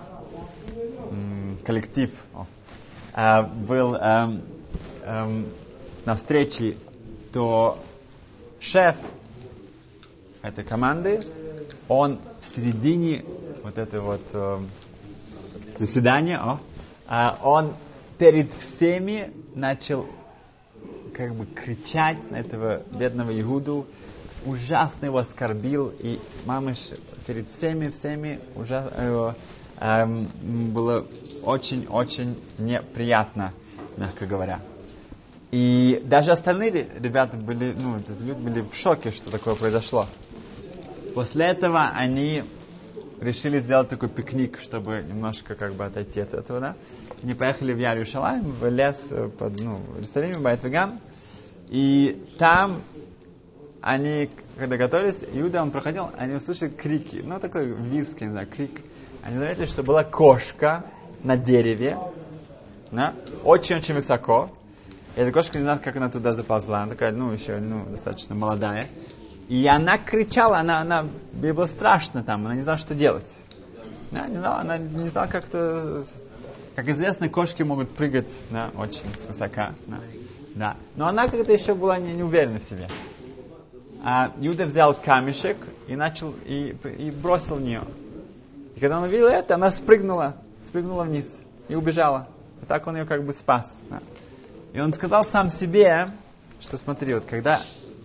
коллектив 1.64 2.10
э, 3.14 3.42
был 3.42 3.94
э, 3.94 4.40
э, 5.02 5.44
на 6.04 6.14
встрече, 6.14 6.76
то 7.32 7.78
шеф 8.60 8.96
этой 10.42 10.64
команды, 10.64 11.20
он 11.88 12.20
в 12.40 12.44
середине 12.44 13.24
вот 13.62 13.78
этого 13.78 14.12
вот 14.12 14.22
э, 14.32 14.58
заседания, 15.78 16.40
э, 17.08 17.30
он 17.42 17.74
перед 18.18 18.52
всеми 18.52 19.32
начал 19.54 20.06
как 21.14 21.34
бы 21.34 21.46
кричать 21.46 22.30
на 22.30 22.36
этого 22.36 22.82
бедного 22.92 23.38
Игуду, 23.40 23.86
ужасно 24.44 25.06
его 25.06 25.18
оскорбил, 25.18 25.92
и 26.00 26.18
мамыш 26.44 26.90
перед 27.26 27.48
всеми, 27.48 27.88
всеми 27.88 28.40
ужасно 28.54 28.90
эм, 28.96 29.34
было 29.80 31.06
очень-очень 31.42 32.36
неприятно, 32.58 33.52
мягко 33.96 34.26
говоря. 34.26 34.60
И 35.50 36.02
даже 36.04 36.32
остальные 36.32 36.88
ребята 36.98 37.36
были, 37.36 37.74
ну, 37.76 37.98
люди 38.20 38.32
были 38.32 38.60
в 38.62 38.74
шоке, 38.74 39.10
что 39.10 39.30
такое 39.30 39.54
произошло. 39.54 40.06
После 41.14 41.46
этого 41.46 41.90
они 41.90 42.42
решили 43.20 43.58
сделать 43.60 43.88
такой 43.88 44.08
пикник, 44.08 44.58
чтобы 44.58 45.04
немножко 45.06 45.54
как 45.54 45.74
бы 45.74 45.84
отойти 45.84 46.20
от 46.20 46.34
этого, 46.34 46.60
да. 46.60 46.76
Они 47.22 47.34
поехали 47.34 47.72
в 47.72 47.78
Ярушалайм, 47.78 48.42
в 48.42 48.68
лес 48.68 49.12
под, 49.38 49.60
ну, 49.60 49.76
в 49.76 49.94
Иерусалиме, 49.96 50.40
Байтваган. 50.40 50.98
И 51.68 52.20
там 52.38 52.80
они, 53.80 54.30
когда 54.56 54.76
готовились, 54.76 55.24
Иуда, 55.32 55.62
он 55.62 55.70
проходил, 55.70 56.10
они 56.16 56.34
услышали 56.34 56.70
крики, 56.70 57.22
ну, 57.24 57.38
такой 57.38 57.66
визг, 57.66 58.20
не 58.22 58.30
знаю, 58.30 58.48
крик 58.48 58.80
они 59.24 59.38
заметили, 59.38 59.64
что 59.64 59.82
была 59.82 60.04
кошка 60.04 60.84
на 61.22 61.38
дереве, 61.38 61.98
да, 62.92 63.14
очень-очень 63.42 63.94
высоко. 63.94 64.50
И 65.16 65.20
эта 65.20 65.32
кошка 65.32 65.56
не 65.56 65.64
знает, 65.64 65.80
как 65.80 65.96
она 65.96 66.10
туда 66.10 66.32
заползла. 66.32 66.82
Она 66.82 66.90
такая, 66.90 67.10
ну, 67.10 67.32
еще, 67.32 67.56
ну, 67.58 67.86
достаточно 67.86 68.34
молодая. 68.34 68.86
И 69.48 69.66
она 69.66 69.96
кричала, 69.96 70.58
она, 70.58 70.80
она, 70.80 71.06
ей 71.40 71.52
было 71.52 71.64
страшно 71.64 72.22
там, 72.22 72.44
она 72.44 72.54
не 72.54 72.62
знала, 72.62 72.78
что 72.78 72.94
делать. 72.94 73.30
Да, 74.10 74.26
не 74.28 74.36
знала, 74.36 74.60
она 74.60 74.76
не 74.76 75.08
знала, 75.08 75.26
как 75.26 75.44
то... 75.44 76.04
Как 76.74 76.88
известно, 76.88 77.28
кошки 77.28 77.62
могут 77.62 77.94
прыгать 77.94 78.42
да, 78.50 78.72
очень 78.76 79.04
высоко. 79.26 79.74
Да. 79.86 80.00
да. 80.54 80.76
Но 80.96 81.06
она 81.06 81.28
как-то 81.28 81.52
еще 81.52 81.74
была 81.74 81.98
не, 81.98 82.12
не 82.12 82.22
уверена 82.24 82.58
в 82.58 82.64
себе. 82.64 82.88
А 84.02 84.32
Юда 84.38 84.66
взял 84.66 84.92
камешек 84.92 85.56
и 85.86 85.94
начал 85.94 86.34
и, 86.44 86.76
и 86.98 87.10
бросил 87.10 87.56
в 87.56 87.62
нее. 87.62 87.82
И 88.76 88.80
когда 88.80 88.98
он 88.98 89.04
увидел 89.04 89.26
это, 89.26 89.54
она 89.54 89.70
спрыгнула, 89.70 90.36
спрыгнула 90.66 91.04
вниз 91.04 91.40
и 91.68 91.74
убежала. 91.74 92.28
И 92.62 92.66
так 92.66 92.86
он 92.86 92.96
ее 92.96 93.04
как 93.04 93.24
бы 93.24 93.32
спас. 93.32 93.82
И 94.72 94.80
он 94.80 94.92
сказал 94.92 95.22
сам 95.24 95.50
себе, 95.50 96.08
что 96.60 96.76
смотри, 96.76 97.14
вот 97.14 97.24
когда 97.26 97.60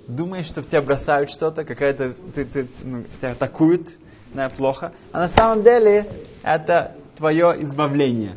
думаешь, 0.07 0.45
что 0.45 0.61
в 0.61 0.67
тебя 0.67 0.81
бросают 0.81 1.31
что-то, 1.31 1.63
какая-то, 1.63 2.13
ты, 2.33 2.45
ты, 2.45 2.67
ну, 2.83 3.03
тебя 3.19 3.31
атакуют, 3.31 3.97
да, 4.33 4.49
плохо. 4.49 4.93
А 5.11 5.19
на 5.19 5.27
самом 5.27 5.63
деле 5.63 6.05
это 6.43 6.95
твое 7.15 7.63
избавление. 7.63 8.35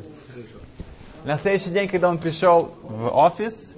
На 1.25 1.37
следующий 1.37 1.71
день, 1.71 1.89
когда 1.89 2.09
он 2.09 2.19
пришел 2.19 2.75
в 2.83 3.09
офис, 3.09 3.77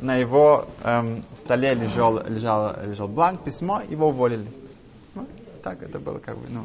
на 0.00 0.16
его 0.16 0.66
эм, 0.84 1.24
столе 1.36 1.74
лежал, 1.74 2.22
лежал, 2.24 2.74
лежал 2.84 3.08
бланк, 3.08 3.42
письмо, 3.42 3.82
его 3.88 4.08
уволили. 4.08 4.46
Ну, 5.14 5.26
так 5.62 5.82
это 5.82 5.98
было 5.98 6.18
как 6.18 6.38
бы, 6.38 6.46
ну, 6.48 6.64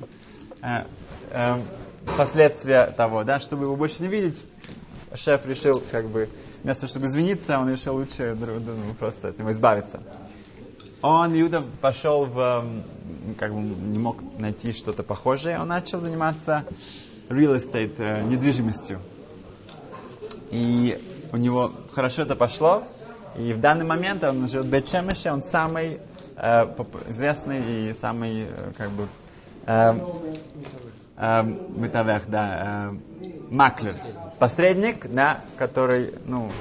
э, 0.64 0.86
э, 1.32 1.62
последствия 2.18 2.88
того, 2.88 3.24
да, 3.24 3.40
чтобы 3.40 3.66
его 3.66 3.76
больше 3.76 4.02
не 4.02 4.08
видеть, 4.08 4.44
шеф 5.14 5.46
решил, 5.46 5.82
как 5.92 6.10
бы, 6.10 6.30
вместо 6.64 6.88
чтобы 6.88 7.06
извиниться, 7.06 7.58
он 7.60 7.70
решил 7.70 7.96
лучше 7.96 8.36
ну, 8.36 8.94
просто 8.98 9.30
от 9.30 9.40
него 9.40 9.52
избавиться. 9.52 10.02
Он, 11.02 11.34
Иуда, 11.40 11.66
пошел 11.82 12.26
в, 12.26 12.66
как 13.38 13.54
бы, 13.54 13.60
не 13.60 14.00
мог 14.00 14.22
найти 14.40 14.72
что-то 14.72 15.04
похожее, 15.04 15.60
он 15.60 15.68
начал 15.68 16.00
заниматься 16.00 16.66
real 17.30 17.56
estate, 17.56 17.96
э, 17.98 18.24
недвижимостью. 18.24 19.02
И 20.50 21.02
у 21.32 21.38
него 21.38 21.72
хорошо 21.92 22.22
это 22.22 22.36
пошло, 22.36 22.84
и 23.38 23.54
в 23.54 23.60
данный 23.60 23.86
момент 23.86 24.24
он 24.24 24.48
живет 24.48 24.66
в 24.66 24.70
Бетшемеше, 24.70 25.32
он 25.32 25.44
самый 25.44 26.00
э, 26.38 26.66
известный 27.10 27.90
и 27.90 27.94
самый, 27.94 28.44
э, 28.44 28.72
как 28.78 28.92
бы, 28.92 29.08
метавех, 31.76 32.30
да, 32.30 32.92
э, 32.92 33.24
маклер, 33.50 33.96
посредник, 34.40 35.08
да, 35.08 35.42
который, 35.58 36.16
ну, 36.26 36.52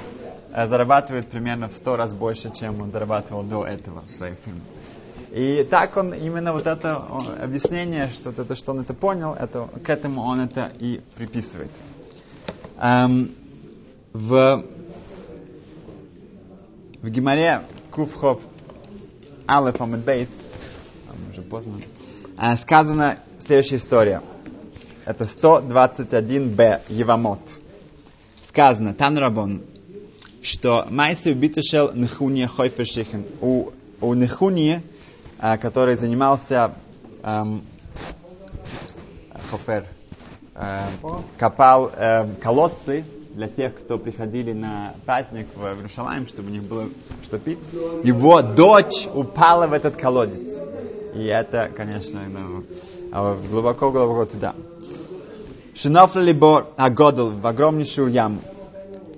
э, 0.51 0.67
зарабатывает 0.67 1.27
примерно 1.27 1.67
в 1.67 1.73
сто 1.73 1.95
раз 1.95 2.13
больше, 2.13 2.51
чем 2.53 2.81
он 2.81 2.91
зарабатывал 2.91 3.43
до 3.43 3.65
этого 3.65 4.01
в 4.01 4.09
своих 4.09 4.37
фильмах. 4.39 4.63
И 5.31 5.63
так 5.63 5.97
он 5.97 6.13
именно 6.13 6.53
вот 6.53 6.67
это 6.67 6.95
объяснение, 7.41 8.09
что 8.09 8.29
это, 8.29 8.55
что 8.55 8.71
он 8.73 8.81
это 8.81 8.93
понял, 8.93 9.33
это, 9.33 9.67
к 9.83 9.89
этому 9.89 10.21
он 10.21 10.41
это 10.41 10.71
и 10.79 11.01
приписывает. 11.15 11.71
Эм, 12.77 13.31
в 14.13 14.63
в 17.03 17.09
Гимаре 17.09 17.63
Куфхов 17.91 18.41
Алеф 19.45 19.81
Амед 19.81 20.05
Бейс, 20.05 20.29
уже 21.29 21.41
поздно, 21.41 21.79
сказана 22.57 23.19
следующая 23.39 23.77
история. 23.77 24.21
Это 25.05 25.25
121б 25.25 26.81
Евамот. 26.89 27.39
Сказано, 28.41 28.93
Танрабон, 28.93 29.63
что 30.41 30.85
Майсы 30.89 31.33
Битушел 31.33 31.91
Нехуния 31.93 32.47
Хойфершихен. 32.47 33.25
У, 33.41 33.71
у 34.01 34.13
Нехуния, 34.13 34.81
э, 35.39 35.57
который 35.57 35.95
занимался 35.95 36.73
эм, 37.23 37.63
Хофер, 39.49 39.85
э, 40.55 40.87
копал 41.37 41.91
э, 41.95 42.35
колодцы, 42.41 43.03
для 43.33 43.47
тех, 43.47 43.75
кто 43.75 43.97
приходили 43.97 44.53
на 44.53 44.93
праздник 45.05 45.47
в 45.55 45.65
Иерусалим, 45.65 46.27
чтобы 46.27 46.49
у 46.49 46.51
них 46.51 46.63
было 46.63 46.89
что 47.23 47.39
пить, 47.39 47.59
его 48.03 48.41
дочь 48.41 49.07
упала 49.13 49.67
в 49.67 49.73
этот 49.73 49.95
колодец. 49.95 50.61
И 51.15 51.25
это, 51.25 51.69
конечно, 51.75 52.21
ну, 52.27 52.63
глубоко-глубоко 53.49 54.25
туда. 54.25 54.55
Шинофли 55.75 56.33
бор 56.33 56.67
агодл 56.77 57.29
в 57.29 57.45
огромнейшую 57.45 58.09
яму. 58.09 58.41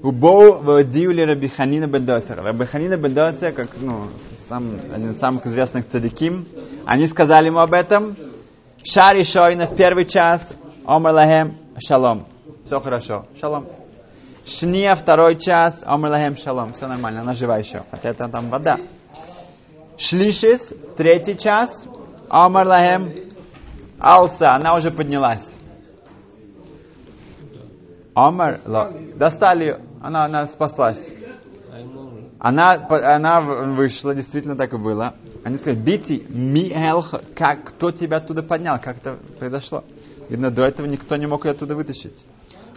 Убоу 0.03 0.61
водиули 0.61 1.21
Рабиханина 1.21 1.87
Бендосер. 1.87 2.41
Рабиханина 2.41 2.97
Бендосер, 2.97 3.53
как 3.53 3.69
ну, 3.81 4.07
сам, 4.47 4.75
один 4.93 5.11
из 5.11 5.17
самых 5.17 5.45
известных 5.47 5.87
цадиким, 5.87 6.45
они 6.85 7.07
сказали 7.07 7.47
ему 7.47 7.59
об 7.59 7.73
этом. 7.73 8.15
Шари 8.83 9.23
Шойна 9.23 9.65
в 9.65 9.75
первый 9.75 10.05
час, 10.05 10.53
Омар 10.85 11.13
Лахем, 11.13 11.57
Шалом. 11.79 12.27
Все 12.63 12.77
хорошо. 12.79 13.25
Шалом. 13.39 13.65
Шния, 14.45 14.93
второй 14.93 15.37
час, 15.37 15.83
Омрлахем 15.85 16.37
шалом. 16.37 16.73
Все 16.73 16.87
нормально, 16.87 17.21
она 17.21 17.33
жива 17.33 17.57
еще. 17.57 17.81
Хотя 17.89 18.11
это 18.11 18.27
там 18.27 18.49
вода. 18.49 18.77
Шлишис, 19.97 20.73
третий 20.97 21.37
час, 21.37 21.87
Омрлахем 22.29 23.13
Алса, 23.99 24.51
она 24.51 24.75
уже 24.75 24.91
поднялась. 24.91 25.55
Омар, 28.13 28.59
достали, 29.15 29.81
она, 30.01 30.25
она 30.25 30.45
спаслась. 30.45 31.09
Она, 32.39 32.75
она 32.89 33.41
вышла, 33.41 34.13
действительно 34.13 34.55
так 34.55 34.73
и 34.73 34.77
было. 34.77 35.15
Они 35.43 35.57
сказали, 35.57 35.81
Бити, 35.81 36.25
ми 36.29 36.69
как, 37.35 37.63
кто 37.65 37.91
тебя 37.91 38.17
оттуда 38.17 38.43
поднял, 38.43 38.79
как 38.79 38.97
это 38.97 39.17
произошло? 39.39 39.83
Видно, 40.29 40.51
до 40.51 40.63
этого 40.63 40.87
никто 40.87 41.15
не 41.15 41.27
мог 41.27 41.45
ее 41.45 41.51
оттуда 41.51 41.75
вытащить. 41.75 42.25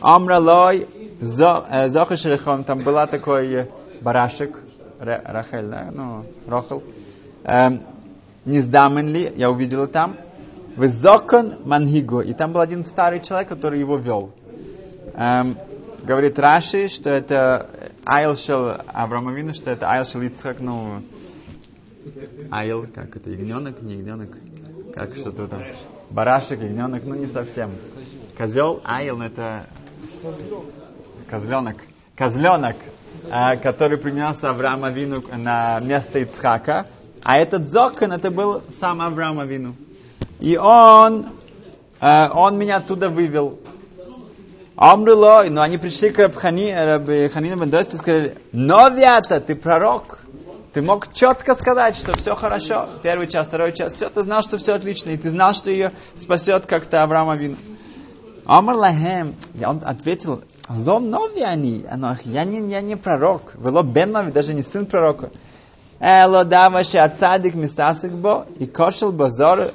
Амралой 0.01 0.89
Зохашерихон, 1.21 2.65
там 2.65 2.79
была 2.79 3.07
такой 3.07 3.69
барашек, 4.01 4.61
Рахель, 4.99 5.69
да, 5.69 5.91
ну, 5.93 6.25
Рохел. 6.47 6.83
Эм, 7.45 7.83
не 8.45 8.61
сдамен 8.61 9.09
ли, 9.09 9.33
я 9.37 9.51
увидела 9.51 9.87
там. 9.87 10.17
Везокон 10.77 11.57
Мангиго, 11.65 12.21
и 12.21 12.33
там 12.35 12.53
был 12.53 12.61
один 12.61 12.85
старый 12.85 13.21
человек, 13.21 13.49
который 13.49 13.81
его 13.81 13.97
вел. 13.97 14.33
Эм, 15.15 15.59
говорит 16.05 16.39
Раши, 16.39 16.89
что 16.89 17.11
это 17.11 17.93
Айлшел 18.05 18.77
Авраамовина, 18.87 19.53
что 19.53 19.71
это 19.71 19.91
Айлшел 19.91 20.23
Ицхак, 20.23 20.61
ну, 20.61 21.03
Айл, 22.51 22.87
как 22.95 23.17
это, 23.17 23.31
ягненок, 23.31 23.83
не 23.83 23.97
ягненок, 23.97 24.31
как 24.95 25.15
что-то 25.17 25.49
там. 25.49 25.63
Барашек, 26.11 26.63
ягненок, 26.63 27.05
ну 27.05 27.15
не 27.15 27.27
совсем. 27.27 27.73
Козел, 28.37 28.81
Айл, 28.85 29.21
это 29.21 29.67
Козленок. 31.29 31.77
Козленок, 32.17 32.77
э, 33.25 33.57
который 33.63 33.99
принес 33.99 34.43
Авраам 34.43 34.85
Авину 34.85 35.23
на 35.37 35.79
место 35.81 36.21
Ицхака. 36.21 36.87
А 37.25 37.39
этот 37.39 37.69
Зокон, 37.69 38.13
это 38.13 38.31
был 38.31 38.63
сам 38.71 39.01
Авраам 39.01 39.41
Авину. 39.41 39.75
И 40.41 40.57
он, 40.57 41.27
э, 42.01 42.29
он 42.33 42.59
меня 42.59 42.77
оттуда 42.77 43.09
вывел. 43.09 43.59
Амруло, 44.77 45.45
но 45.51 45.63
они 45.63 45.77
пришли 45.77 46.11
к 46.11 46.19
Рабхани, 46.19 46.73
Рабханину 46.73 47.61
Бендости 47.61 47.97
и 47.97 47.99
сказали, 47.99 48.39
Новиата, 48.53 49.41
ты 49.41 49.57
пророк. 49.57 50.21
Ты 50.73 50.83
мог 50.83 51.13
четко 51.13 51.55
сказать, 51.55 51.97
что 51.97 52.17
все 52.17 52.35
хорошо. 52.35 53.01
Первый 53.03 53.27
час, 53.27 53.49
второй 53.49 53.73
час, 53.73 53.95
все, 53.95 54.09
ты 54.09 54.23
знал, 54.23 54.43
что 54.43 54.59
все 54.59 54.75
отлично. 54.75 55.11
И 55.11 55.17
ты 55.17 55.31
знал, 55.31 55.53
что 55.53 55.71
ее 55.71 55.93
спасет 56.15 56.67
как-то 56.67 57.03
Авраам 57.03 57.31
Авину. 57.31 57.57
Амар 58.47 58.77
лахем, 58.77 59.35
он 59.61 59.81
ответил, 59.85 60.43
Лом 60.69 61.09
нови 61.09 61.41
они, 61.41 61.85
я 62.25 62.45
не, 62.45 62.71
я 62.71 62.81
не 62.83 62.97
пророк, 62.97 63.55
вело 63.55 63.83
бен 63.83 64.13
нови, 64.13 64.31
даже 64.31 64.53
не 64.53 64.63
сын 64.63 64.85
пророка. 64.85 65.31
Эло 66.01 66.45
даваше 66.45 66.99
ацадик 66.99 67.55
мисасик 67.55 68.13
бо, 68.13 68.47
и 68.59 68.67
кошел 68.67 69.11
базор, 69.11 69.73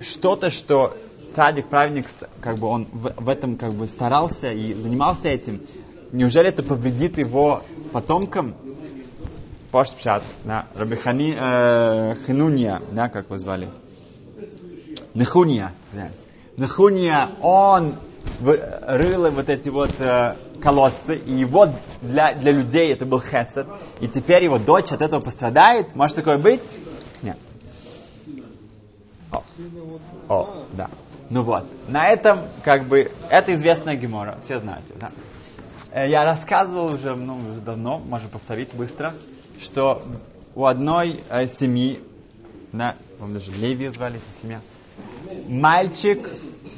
что-то, 0.00 0.50
что 0.50 0.96
цадик, 1.34 1.68
праведник, 1.68 2.06
как 2.40 2.58
бы 2.58 2.66
он 2.66 2.88
в, 2.92 3.12
в 3.16 3.28
этом 3.28 3.56
как 3.56 3.72
бы 3.74 3.86
старался 3.86 4.50
и 4.50 4.74
занимался 4.74 5.28
этим, 5.28 5.62
неужели 6.10 6.48
это 6.48 6.64
повредит 6.64 7.18
его 7.18 7.62
потомкам? 7.92 8.56
Пошпшат, 9.70 10.22
да, 10.44 10.66
Рабихани 10.74 11.36
э, 11.38 12.14
Хинуния, 12.26 12.80
да, 12.92 13.08
как 13.08 13.26
его 13.26 13.38
звали? 13.38 13.68
Нехуния, 15.14 15.72
извиняюсь. 15.88 16.24
Нахуния, 16.56 17.30
он 17.42 17.96
рыл 18.40 19.30
вот 19.30 19.48
эти 19.48 19.68
вот 19.68 20.00
э, 20.00 20.36
колодцы, 20.56 21.16
и 21.16 21.32
его 21.32 21.66
для, 22.02 22.34
для 22.34 22.52
людей 22.52 22.92
это 22.92 23.06
был 23.06 23.20
хесед, 23.20 23.66
и 24.00 24.08
теперь 24.08 24.44
его 24.44 24.58
дочь 24.58 24.92
от 24.92 25.02
этого 25.02 25.20
пострадает. 25.20 25.94
Может 25.94 26.16
такое 26.16 26.38
быть? 26.38 26.62
Нет. 27.22 27.38
О, 29.30 29.42
О 30.28 30.64
да. 30.72 30.90
Ну 31.28 31.42
вот, 31.42 31.64
на 31.88 32.08
этом, 32.08 32.42
как 32.62 32.86
бы, 32.86 33.10
это 33.30 33.52
известная 33.54 33.96
гемора, 33.96 34.38
все 34.42 34.58
знаете, 34.58 34.94
да. 34.94 35.10
Э, 35.90 36.08
я 36.08 36.24
рассказывал 36.24 36.94
уже, 36.94 37.16
ну, 37.16 37.36
уже 37.36 37.60
давно, 37.60 37.98
можно 37.98 38.28
повторить 38.28 38.74
быстро, 38.74 39.14
что 39.60 40.02
у 40.54 40.66
одной 40.66 41.24
э, 41.28 41.46
семьи, 41.46 42.00
да, 42.72 42.94
вам 43.18 43.32
даже 43.32 43.50
Леви 43.50 43.88
звали 43.88 44.16
эта 44.16 44.40
семья, 44.40 44.60
мальчик 45.48 46.28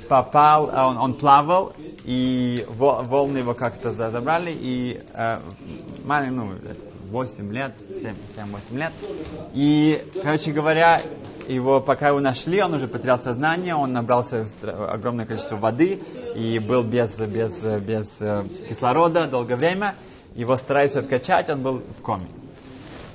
попал, 0.08 0.70
а 0.72 0.88
он, 0.88 0.96
он 0.96 1.14
плавал, 1.14 1.72
и 2.04 2.64
волны 2.68 3.38
его 3.38 3.54
как-то 3.54 3.92
забрали, 3.92 4.50
и 4.50 5.00
э, 5.14 5.38
ну, 6.30 6.54
8 7.10 7.52
лет, 7.52 7.74
7-8 8.36 8.76
лет. 8.76 8.92
И, 9.54 10.02
короче 10.22 10.52
говоря, 10.52 11.00
его, 11.46 11.80
пока 11.80 12.08
его 12.08 12.20
нашли, 12.20 12.62
он 12.62 12.74
уже 12.74 12.88
потерял 12.88 13.18
сознание, 13.18 13.74
он 13.74 13.92
набрался 13.92 14.44
огромное 14.62 15.26
количество 15.26 15.56
воды 15.56 16.00
и 16.34 16.58
был 16.58 16.82
без, 16.82 17.18
без, 17.20 17.62
без 17.82 18.20
э, 18.20 18.44
кислорода 18.68 19.28
долгое 19.28 19.56
время. 19.56 19.94
Его 20.34 20.56
старались 20.56 20.96
откачать, 20.96 21.48
он 21.50 21.62
был 21.62 21.78
в 21.78 22.02
коме. 22.02 22.28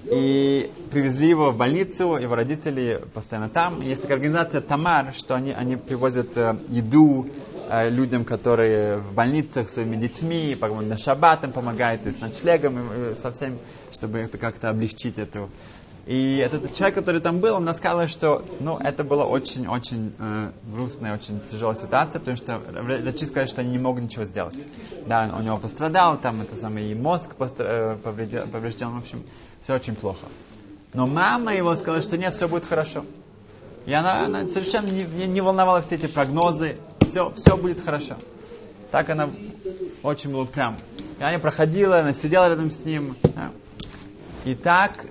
И 0.05 0.71
привезли 0.91 1.29
его 1.29 1.51
в 1.51 1.57
больницу, 1.57 2.15
его 2.15 2.35
родители 2.35 3.03
постоянно 3.13 3.49
там. 3.49 3.81
Есть 3.81 4.01
такая 4.01 4.17
организация 4.17 4.61
Тамар, 4.61 5.13
что 5.13 5.35
они, 5.35 5.51
они 5.51 5.75
привозят 5.75 6.37
э, 6.37 6.57
еду 6.69 7.27
э, 7.69 7.89
людям, 7.89 8.25
которые 8.25 8.97
в 8.97 9.13
больницах 9.13 9.69
с 9.69 9.73
своими 9.73 9.95
детьми, 9.95 10.57
на 10.59 10.97
шаббат 10.97 11.43
им 11.43 11.51
помогает, 11.51 12.05
и 12.05 12.11
с 12.11 12.19
ночлегом, 12.19 12.79
и, 12.79 13.11
и 13.13 13.15
со 13.15 13.31
всем, 13.31 13.57
чтобы 13.91 14.19
это 14.19 14.37
как-то 14.37 14.69
облегчить 14.69 15.19
эту 15.19 15.49
и 16.05 16.35
этот 16.35 16.73
человек, 16.73 16.95
который 16.95 17.21
там 17.21 17.39
был, 17.39 17.55
он 17.55 17.65
рассказал, 17.65 18.07
что 18.07 18.43
ну, 18.59 18.77
это 18.77 19.05
была 19.05 19.25
очень-очень 19.25 20.13
э, 20.19 20.51
грустная, 20.63 21.13
очень 21.13 21.39
тяжелая 21.49 21.75
ситуация, 21.75 22.19
потому 22.19 22.35
что 22.35 22.57
врачи 22.57 23.25
сказали, 23.25 23.45
что 23.45 23.61
они 23.61 23.71
не 23.71 23.79
могут 23.79 24.03
ничего 24.03 24.25
сделать. 24.25 24.57
Да, 25.07 25.33
у 25.33 25.41
него 25.41 25.57
пострадал, 25.57 26.17
там 26.17 26.41
это 26.41 26.57
самый 26.57 26.91
и 26.91 26.95
мозг 26.95 27.35
э, 27.39 27.95
повредил, 28.03 28.47
поврежден, 28.47 28.89
в 28.89 28.97
общем, 28.97 29.23
все 29.63 29.73
очень 29.73 29.95
плохо. 29.95 30.27
Но 30.93 31.07
мама 31.07 31.55
его 31.55 31.73
сказала, 31.73 32.03
что 32.03 32.17
нет, 32.17 32.33
все 32.35 32.47
будет 32.47 32.65
хорошо. 32.65 33.05
И 33.85 33.93
она, 33.93 34.25
она 34.25 34.45
совершенно 34.45 34.87
не, 34.87 35.03
не, 35.03 35.25
не 35.25 35.41
волновала 35.41 35.79
все 35.79 35.95
эти 35.95 36.07
прогнозы, 36.07 36.77
все, 37.01 37.31
все 37.31 37.57
будет 37.57 37.81
хорошо. 37.81 38.17
Так 38.91 39.09
она 39.09 39.31
очень 40.03 40.31
была 40.31 40.45
прям. 40.45 40.77
И 41.17 41.23
она 41.23 41.39
проходила, 41.39 41.99
она 41.99 42.11
сидела 42.11 42.47
рядом 42.47 42.69
с 42.69 42.85
ним. 42.85 43.15
Да. 43.35 43.51
И 44.45 44.53
так 44.53 45.05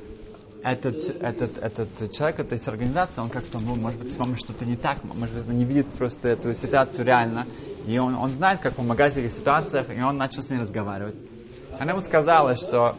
этот, 0.62 1.10
этот, 1.20 1.58
этот 1.58 2.12
человек, 2.12 2.38
эта 2.40 2.70
организация, 2.70 3.24
он 3.24 3.30
как-то, 3.30 3.58
ну, 3.58 3.74
может 3.74 4.00
быть, 4.00 4.12
с 4.12 4.18
мамой 4.18 4.36
что-то 4.36 4.64
не 4.64 4.76
так, 4.76 5.02
может 5.02 5.34
быть, 5.34 5.48
он 5.48 5.56
не 5.56 5.64
видит 5.64 5.88
просто 5.88 6.28
эту 6.28 6.54
ситуацию 6.54 7.04
реально, 7.04 7.46
и 7.86 7.98
он, 7.98 8.14
он 8.14 8.30
знает, 8.30 8.60
как 8.60 8.76
помогать 8.76 9.12
в 9.12 9.16
этих 9.16 9.32
ситуациях, 9.32 9.90
и 9.90 10.00
он 10.00 10.16
начал 10.16 10.42
с 10.42 10.50
ней 10.50 10.60
разговаривать. 10.60 11.16
Она 11.80 11.92
ему 11.92 12.00
сказала, 12.00 12.54
что, 12.54 12.96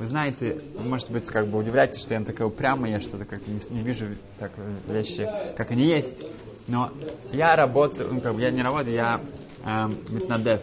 вы 0.00 0.06
знаете, 0.06 0.56
может 0.78 1.10
быть, 1.10 1.26
как 1.26 1.46
бы 1.48 1.58
удивляетесь, 1.58 2.02
что 2.02 2.14
я 2.14 2.24
такая 2.24 2.48
упрямая, 2.48 2.92
я 2.92 3.00
что-то 3.00 3.26
как-то 3.26 3.50
не, 3.50 3.60
не 3.68 3.82
вижу 3.82 4.16
так 4.38 4.50
вещи, 4.88 5.28
как 5.54 5.70
они 5.70 5.84
есть, 5.84 6.26
но 6.68 6.90
я 7.32 7.54
работаю, 7.54 8.14
ну, 8.14 8.20
как 8.22 8.34
бы 8.34 8.40
я 8.40 8.50
не 8.50 8.62
работаю, 8.62 8.94
я 8.94 9.20
эм, 9.62 9.98
метнадев, 10.08 10.62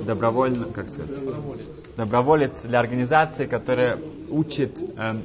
добровольно, 0.00 0.66
как 0.66 0.88
сказать, 0.88 1.12
доброволец, 1.96 2.62
для 2.62 2.80
организации, 2.80 3.46
которая 3.46 4.00
учит 4.28 4.76
эм, 4.98 5.22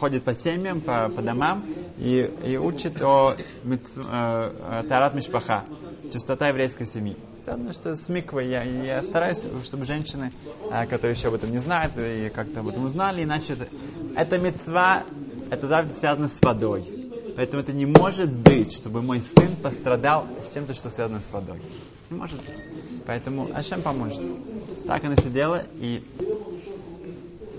ходит 0.00 0.24
по 0.24 0.32
семьям, 0.32 0.80
по, 0.80 1.10
по 1.10 1.20
домам 1.20 1.64
и, 1.98 2.30
и 2.44 2.56
учит 2.56 3.02
о 3.02 3.34
митц, 3.62 3.94
э, 3.98 4.84
Тарат 4.88 5.14
Мишпаха, 5.14 5.66
чистота 6.10 6.48
еврейской 6.48 6.86
семьи. 6.86 7.14
Потому 7.44 7.72
что 7.74 7.94
с 7.94 8.08
миквой 8.08 8.48
я, 8.48 8.62
я 8.62 9.02
стараюсь, 9.02 9.44
чтобы 9.64 9.84
женщины, 9.84 10.32
э, 10.70 10.86
которые 10.86 11.12
еще 11.12 11.28
об 11.28 11.34
этом 11.34 11.50
не 11.50 11.58
знают, 11.58 11.92
и 11.98 12.30
как-то 12.30 12.60
об 12.60 12.68
этом 12.68 12.86
узнали, 12.86 13.22
иначе 13.22 13.52
это, 13.52 13.68
это 14.16 14.38
мецва, 14.38 15.04
это 15.50 15.66
завжди 15.66 15.92
связано 15.92 16.28
с 16.28 16.40
водой. 16.40 17.10
Поэтому 17.36 17.62
это 17.62 17.72
не 17.72 17.84
может 17.84 18.32
быть, 18.32 18.72
чтобы 18.72 19.02
мой 19.02 19.20
сын 19.20 19.56
пострадал 19.56 20.26
с 20.42 20.54
чем-то, 20.54 20.72
что 20.72 20.88
связано 20.88 21.20
с 21.20 21.30
водой. 21.30 21.60
Не 22.08 22.16
может 22.16 22.38
быть. 22.38 23.04
Поэтому 23.06 23.50
Ашем 23.52 23.82
поможет. 23.82 24.22
Так 24.86 25.04
она 25.04 25.16
сидела 25.16 25.64
и 25.74 26.02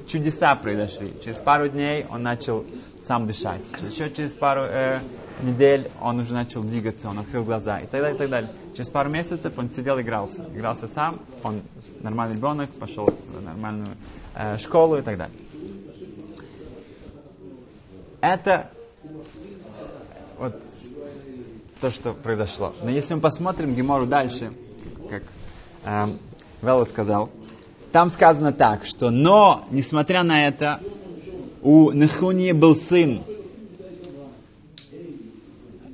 чудеса 0.08 0.56
произошли. 0.56 1.14
Через 1.24 1.38
пару 1.38 1.68
дней 1.70 2.06
он 2.10 2.24
начал 2.24 2.66
сам 3.00 3.28
дышать. 3.28 3.62
Еще 3.82 4.10
через 4.10 4.34
пару 4.34 4.62
э, 4.62 5.00
недель 5.42 5.90
он 6.02 6.20
уже 6.20 6.34
начал 6.34 6.64
двигаться, 6.64 7.10
он 7.10 7.20
открыл 7.20 7.44
глаза 7.44 7.80
и 7.80 7.88
так 7.88 8.02
далее, 8.02 8.16
и 8.16 8.18
так 8.18 8.30
далее. 8.30 8.52
Через 8.74 8.90
пару 8.90 9.10
месяцев 9.10 9.54
он 9.58 9.70
сидел 9.70 10.00
игрался. 10.00 10.46
Игрался 10.54 10.88
сам, 10.88 11.22
он 11.44 11.62
нормальный 12.02 12.36
ребенок, 12.36 12.72
пошел 12.74 13.06
в 13.06 13.44
нормальную 13.44 13.96
э, 14.36 14.58
школу 14.58 14.98
и 14.98 15.02
так 15.02 15.18
далее. 15.18 15.38
Это 18.22 18.72
вот 20.38 20.56
то, 21.80 21.92
что 21.92 22.14
произошло. 22.14 22.74
Но 22.82 22.90
если 22.90 23.14
мы 23.14 23.22
посмотрим 23.22 23.76
Гемору 23.76 24.08
дальше, 24.08 24.54
как 25.10 25.24
э, 25.84 26.18
Велла 26.62 26.86
сказал, 26.86 27.30
там 27.96 28.10
сказано 28.10 28.52
так, 28.52 28.84
что 28.84 29.10
но, 29.10 29.64
несмотря 29.72 30.24
на 30.24 30.46
это, 30.46 30.82
у 31.62 31.92
Нехунии 31.92 32.52
был 32.52 32.76
сын. 32.76 33.24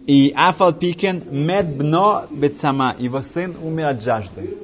И 0.08 0.34
Афал 0.36 0.74
Пикен 0.74 1.22
мед 1.30 1.78
бно 1.78 2.26
бецама, 2.32 2.96
его 2.98 3.22
сын 3.22 3.56
умер 3.62 3.90
от 3.90 4.02
жажды. 4.02 4.58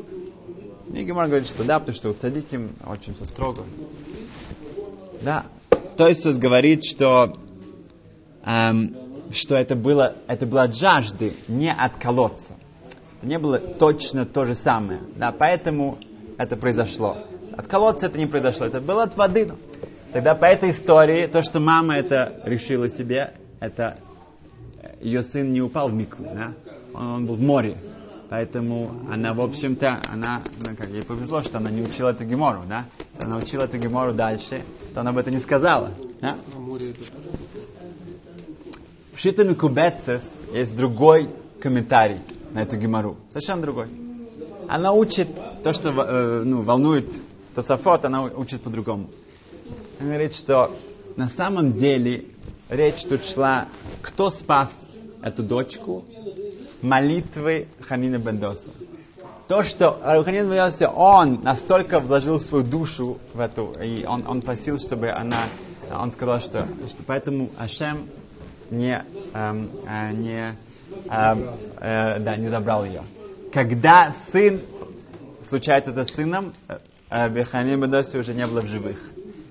И 0.91 1.03
Гемор 1.03 1.27
говорит, 1.27 1.47
что 1.47 1.63
да, 1.63 1.77
потому 1.77 1.95
что 1.95 2.09
у 2.09 2.13
цадиким 2.13 2.71
очень 2.87 3.13
все 3.13 3.25
строго. 3.25 3.65
Да. 5.21 5.45
То 5.95 6.07
есть 6.07 6.25
говорит, 6.39 6.83
что, 6.83 7.37
эм, 8.45 8.95
что 9.29 9.55
это 9.55 9.75
было, 9.75 10.15
это 10.25 10.47
было 10.47 10.63
от 10.63 10.75
жажды, 10.75 11.33
не 11.47 11.71
от 11.71 11.97
колодца. 11.97 12.55
Это 13.19 13.27
не 13.27 13.37
было 13.37 13.59
точно 13.59 14.25
то 14.25 14.43
же 14.43 14.55
самое. 14.55 15.01
Да, 15.15 15.31
поэтому 15.31 15.99
это 16.37 16.55
произошло. 16.55 17.17
От 17.55 17.67
колодца 17.67 18.07
это 18.07 18.17
не 18.17 18.27
произошло, 18.27 18.65
это 18.65 18.79
было 18.79 19.03
от 19.03 19.15
воды. 19.17 19.51
Тогда 20.13 20.35
по 20.35 20.45
этой 20.45 20.69
истории, 20.69 21.27
то, 21.27 21.41
что 21.41 21.59
мама 21.59 21.95
это 21.95 22.41
решила 22.45 22.87
себе, 22.89 23.33
это 23.59 23.97
ее 25.01 25.21
сын 25.21 25.51
не 25.51 25.61
упал 25.61 25.89
в 25.89 25.93
мику, 25.93 26.23
да? 26.23 26.53
он, 26.93 27.07
он 27.07 27.25
был 27.25 27.35
в 27.35 27.41
море. 27.41 27.77
Поэтому 28.29 28.91
она, 29.09 29.33
в 29.33 29.41
общем-то, 29.41 30.01
она, 30.11 30.43
ну, 30.59 30.75
как 30.75 30.89
ей 30.89 31.03
повезло, 31.03 31.41
что 31.41 31.59
она 31.59 31.71
не 31.71 31.81
учила 31.81 32.09
эту 32.09 32.25
гемору, 32.25 32.63
да? 32.67 32.85
Она 33.19 33.37
учила 33.37 33.63
эту 33.63 33.77
гемору 33.77 34.13
дальше, 34.13 34.63
то 34.93 34.99
она 35.01 35.11
об 35.11 35.17
этом 35.17 35.33
не 35.33 35.39
сказала. 35.39 35.91
Да? 36.19 36.35
В 39.13 39.19
Шитами 39.19 39.53
Кубецес 39.53 40.29
есть 40.53 40.75
другой 40.75 41.29
комментарий 41.61 42.19
на 42.51 42.63
эту 42.63 42.75
гемору. 42.77 43.15
Совершенно 43.29 43.61
другой. 43.61 43.87
Она 44.67 44.91
учит 44.91 45.29
то, 45.63 45.73
что 45.73 45.89
э, 45.89 46.43
ну, 46.43 46.61
волнует 46.61 47.11
Тософот, 47.55 48.05
она 48.05 48.23
учит 48.23 48.61
по-другому. 48.61 49.09
Она 49.99 50.09
говорит, 50.09 50.35
что 50.35 50.75
на 51.15 51.27
самом 51.27 51.73
деле 51.73 52.25
речь 52.69 53.03
тут 53.03 53.25
шла, 53.25 53.67
кто 54.01 54.29
спас 54.29 54.87
эту 55.21 55.43
дочку? 55.43 56.05
Молитвы 56.81 57.67
Ханина 57.81 58.17
Бендоса. 58.19 58.71
То, 59.47 59.63
что 59.63 59.91
Ханин 60.23 60.49
Бендоса, 60.49 60.89
он 60.89 61.41
настолько 61.41 61.99
вложил 61.99 62.39
свою 62.39 62.63
душу 62.63 63.17
в 63.33 63.39
эту, 63.39 63.73
и 63.81 64.05
он, 64.05 64.27
он 64.27 64.41
просил, 64.41 64.77
чтобы 64.77 65.09
она, 65.09 65.49
он 65.91 66.11
сказал, 66.11 66.39
что, 66.39 66.67
что 66.87 67.03
поэтому 67.05 67.49
Ашем 67.57 68.07
не, 68.69 69.03
эм, 69.33 69.71
э, 69.87 70.11
не, 70.13 70.57
э, 71.09 71.55
э, 71.79 72.19
да, 72.19 72.37
не 72.37 72.49
забрал 72.49 72.85
ее. 72.85 73.03
Когда 73.53 74.11
сын 74.31 74.61
случается 75.41 75.91
это 75.91 76.03
с 76.03 76.13
сыном, 76.13 76.53
а 77.09 77.29
Беханим 77.29 77.81
Беноси 77.81 78.17
уже 78.17 78.33
не 78.33 78.45
было 78.45 78.61
в 78.61 78.67
живых. 78.67 78.99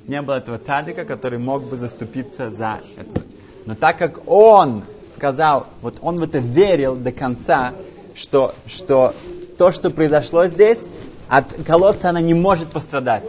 Не 0.06 0.22
было 0.22 0.36
этого 0.36 0.58
цадика, 0.58 1.04
который 1.04 1.38
мог 1.38 1.64
бы 1.68 1.76
заступиться 1.76 2.50
за 2.50 2.80
это. 2.96 3.22
Но 3.64 3.74
так 3.74 3.98
как 3.98 4.28
он 4.28 4.84
сказал, 5.14 5.66
вот 5.80 5.98
он 6.02 6.18
в 6.18 6.22
это 6.22 6.38
верил 6.38 6.94
до 6.94 7.10
конца, 7.10 7.74
что, 8.14 8.54
что 8.66 9.14
то, 9.58 9.72
что 9.72 9.90
произошло 9.90 10.46
здесь, 10.46 10.86
от 11.28 11.52
колодца 11.64 12.10
она 12.10 12.20
не 12.20 12.34
может 12.34 12.68
пострадать. 12.68 13.28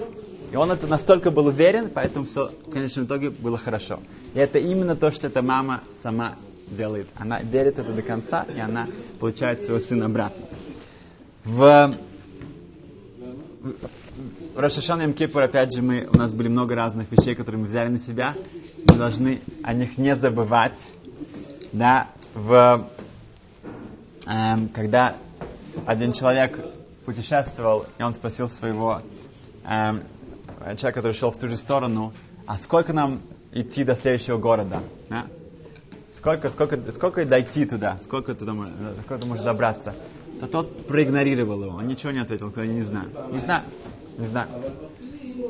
И 0.51 0.55
он 0.55 0.71
это 0.71 0.87
настолько 0.87 1.31
был 1.31 1.47
уверен, 1.47 1.89
поэтому 1.93 2.25
все 2.25 2.51
в 2.65 2.71
конечном 2.71 3.05
итоге 3.05 3.29
было 3.31 3.57
хорошо. 3.57 3.99
И 4.33 4.39
это 4.39 4.59
именно 4.59 4.95
то, 4.95 5.11
что 5.11 5.27
эта 5.27 5.41
мама 5.41 5.81
сама 6.01 6.35
делает. 6.69 7.07
Она 7.15 7.41
верит 7.41 7.79
это 7.79 7.91
до 7.91 8.01
конца, 8.01 8.45
и 8.55 8.59
она 8.59 8.87
получает 9.19 9.63
своего 9.63 9.79
сына 9.79 10.05
обратно. 10.05 10.45
В 11.43 11.91
Рошашан 14.55 15.01
и 15.01 15.13
Кипур, 15.13 15.43
опять 15.43 15.73
же, 15.73 15.81
мы, 15.81 16.07
у 16.13 16.17
нас 16.17 16.33
были 16.33 16.47
много 16.47 16.75
разных 16.75 17.11
вещей, 17.11 17.35
которые 17.35 17.61
мы 17.61 17.67
взяли 17.67 17.89
на 17.89 17.97
себя. 17.97 18.35
Мы 18.89 18.97
должны 18.97 19.41
о 19.63 19.73
них 19.73 19.97
не 19.97 20.15
забывать. 20.15 20.79
Да, 21.73 22.07
в, 22.33 22.87
эм, 24.25 24.69
когда 24.69 25.15
один 25.85 26.13
человек 26.13 26.59
путешествовал, 27.05 27.85
и 27.97 28.03
он 28.03 28.13
спросил 28.13 28.47
своего 28.47 29.01
эм, 29.65 30.03
человека, 30.59 30.93
который 30.93 31.13
шел 31.13 31.31
в 31.31 31.37
ту 31.37 31.49
же 31.49 31.57
сторону, 31.57 32.13
а 32.45 32.57
сколько 32.57 32.93
нам 32.93 33.21
идти 33.51 33.83
до 33.83 33.95
следующего 33.95 34.37
города? 34.37 34.81
Да? 35.09 35.25
Сколько, 36.13 36.49
сколько, 36.49 36.91
сколько 36.91 37.25
дойти 37.25 37.65
туда? 37.65 37.97
Сколько 38.03 38.33
туда 38.33 38.53
можешь 38.53 39.43
добраться? 39.43 39.93
То 40.39 40.47
тот 40.47 40.87
проигнорировал 40.87 41.63
его. 41.63 41.77
Он 41.77 41.87
ничего 41.87 42.11
не 42.11 42.19
ответил, 42.19 42.51
я 42.55 42.65
не 42.65 42.81
знаю. 42.81 43.09
Не 43.31 43.37
знаю 43.39 43.63
не 44.17 44.25
знаю. 44.25 44.49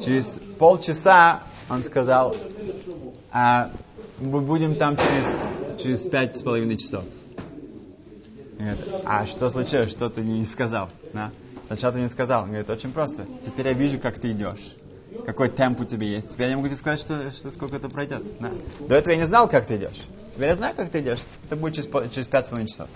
Через 0.04 0.40
полчаса 0.60 1.44
он 1.70 1.84
сказал, 1.84 2.36
а 3.32 3.72
мы 4.20 4.42
будем 4.42 4.76
там 4.76 4.98
через, 4.98 5.38
через 5.82 6.06
пять 6.08 6.36
с 6.36 6.44
половиной 6.44 6.78
часов. 6.78 7.04
Говорит, 8.58 8.80
а 9.06 9.26
что 9.26 9.50
случилось, 9.50 9.92
что 9.92 10.10
ты 10.10 10.22
не 10.22 10.44
сказал? 10.44 10.90
Да? 11.14 11.32
Сначала 11.68 11.94
ты 11.94 12.02
не 12.02 12.08
сказал. 12.08 12.44
Он 12.44 12.48
говорит, 12.50 12.70
очень 12.70 12.92
просто. 12.92 13.26
Теперь 13.46 13.68
я 13.68 13.74
вижу, 13.74 14.00
как 14.00 14.20
ты 14.20 14.32
идешь. 14.32 14.76
какой 15.26 15.50
темп 15.50 15.82
у 15.82 15.86
тебя 15.86 16.08
есть. 16.08 16.32
Теперь 16.32 16.50
я 16.50 16.56
могу 16.56 16.68
тебе 16.68 16.78
сказать, 16.78 17.00
что, 17.00 17.32
что 17.32 17.52
сколько 17.52 17.76
это 17.76 17.90
пройдет. 17.90 18.24
Да. 18.40 18.52
До 18.88 18.96
этого 18.96 19.14
я 19.14 19.20
не 19.20 19.26
знал, 19.26 19.48
как 19.48 19.68
ты 19.68 19.76
идешь. 19.76 20.02
Теперь 20.34 20.48
я 20.48 20.56
знаю, 20.56 20.76
как 20.76 20.90
ты 20.90 21.00
идешь. 21.00 21.20
Это 21.46 21.56
будет 21.56 21.76
через, 21.76 21.88
через 22.12 22.28
пять 22.28 22.46
с 22.46 22.48
половиной 22.48 22.70
часов. 22.70 22.90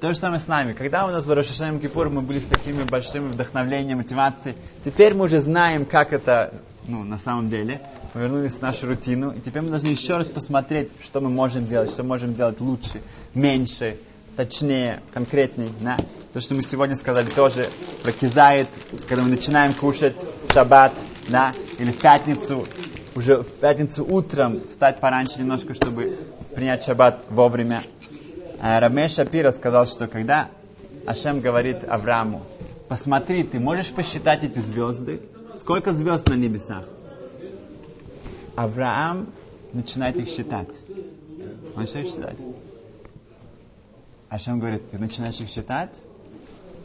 То 0.00 0.14
же 0.14 0.18
самое 0.18 0.40
с 0.40 0.48
нами. 0.48 0.72
Когда 0.72 1.04
у 1.04 1.10
нас 1.10 1.26
в 1.26 1.30
Рошашем 1.30 1.78
Кипур 1.78 2.08
мы 2.08 2.22
были 2.22 2.40
с 2.40 2.46
такими 2.46 2.84
большими 2.84 3.28
вдохновлением, 3.28 3.98
мотивацией, 3.98 4.56
теперь 4.82 5.12
мы 5.12 5.26
уже 5.26 5.40
знаем, 5.40 5.84
как 5.84 6.14
это 6.14 6.54
ну, 6.88 7.04
на 7.04 7.18
самом 7.18 7.50
деле. 7.50 7.82
Мы 8.14 8.22
вернулись 8.22 8.54
в 8.54 8.62
нашу 8.62 8.86
рутину, 8.86 9.30
и 9.32 9.40
теперь 9.40 9.60
мы 9.60 9.68
должны 9.68 9.88
еще 9.88 10.16
раз 10.16 10.26
посмотреть, 10.26 10.90
что 11.02 11.20
мы 11.20 11.28
можем 11.28 11.64
делать, 11.64 11.90
что 11.90 12.02
можем 12.02 12.32
делать 12.32 12.62
лучше, 12.62 13.02
меньше, 13.34 13.98
точнее, 14.36 15.02
конкретнее. 15.12 15.68
Да? 15.82 15.98
То, 16.32 16.40
что 16.40 16.54
мы 16.54 16.62
сегодня 16.62 16.94
сказали, 16.94 17.28
тоже 17.28 17.66
про 18.02 18.12
кизает, 18.12 18.68
когда 19.06 19.22
мы 19.22 19.28
начинаем 19.28 19.74
кушать 19.74 20.16
в 20.48 20.52
шаббат, 20.54 20.94
да, 21.28 21.52
или 21.78 21.90
в 21.90 22.00
пятницу, 22.00 22.66
уже 23.14 23.42
в 23.42 23.60
пятницу 23.60 24.02
утром 24.08 24.66
встать 24.66 24.98
пораньше 24.98 25.40
немножко, 25.40 25.74
чтобы 25.74 26.18
принять 26.54 26.84
шаббат 26.84 27.20
вовремя. 27.28 27.84
А 28.60 28.78
Рамей 28.78 29.08
Шапира 29.08 29.52
сказал, 29.52 29.86
что 29.86 30.06
когда 30.06 30.50
Ашем 31.06 31.40
говорит 31.40 31.82
Аврааму, 31.82 32.42
посмотри, 32.88 33.42
ты 33.42 33.58
можешь 33.58 33.90
посчитать 33.90 34.44
эти 34.44 34.58
звезды? 34.58 35.22
Сколько 35.56 35.92
звезд 35.92 36.28
на 36.28 36.34
небесах? 36.34 36.86
Авраам 38.56 39.32
начинает 39.72 40.16
их 40.16 40.28
считать. 40.28 40.78
Он 41.74 41.82
начинает 41.82 42.08
считать. 42.08 42.38
Ашем 44.28 44.60
говорит, 44.60 44.90
ты 44.90 44.98
начинаешь 44.98 45.40
их 45.40 45.48
считать, 45.48 45.98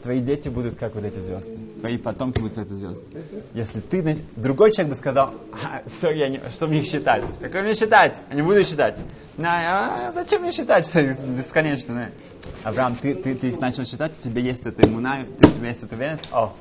твои 0.02 0.20
дети 0.20 0.48
будут 0.48 0.76
как 0.76 0.94
вот 0.94 1.04
эти 1.04 1.18
звезды. 1.20 1.56
Твои 1.80 1.98
потомки 1.98 2.40
будут 2.40 2.54
как 2.54 2.66
эти 2.66 2.74
звезды. 2.74 3.04
Если 3.54 3.80
ты... 3.80 4.18
Другой 4.36 4.72
человек 4.72 4.94
бы 4.94 4.98
сказал, 4.98 5.34
«А, 5.52 5.82
что, 5.88 6.10
я 6.10 6.28
не... 6.28 6.40
что 6.52 6.66
мне 6.66 6.80
их 6.80 6.86
считать? 6.86 7.24
Какое 7.40 7.62
мне 7.62 7.72
считать? 7.72 8.20
Я 8.30 8.36
не 8.36 8.42
буду 8.42 8.64
считать. 8.64 8.98
«На, 9.36 10.08
а 10.08 10.12
зачем 10.12 10.42
мне 10.42 10.50
считать, 10.50 10.86
что 10.86 11.02
бесконечно? 11.02 11.94
да?» 11.94 12.10
Авраам, 12.68 12.96
ты, 12.96 13.14
ты, 13.14 13.34
ты 13.34 13.48
их 13.48 13.60
начал 13.60 13.84
считать, 13.84 14.12
у 14.18 14.22
тебя 14.22 14.40
есть 14.40 14.66
эта 14.66 14.88
иммуна, 14.88 15.20
у 15.38 15.44
тебя 15.44 15.68
есть 15.68 15.82
эта 15.82 15.94
уверенность. 15.94 16.28
О, 16.32 16.54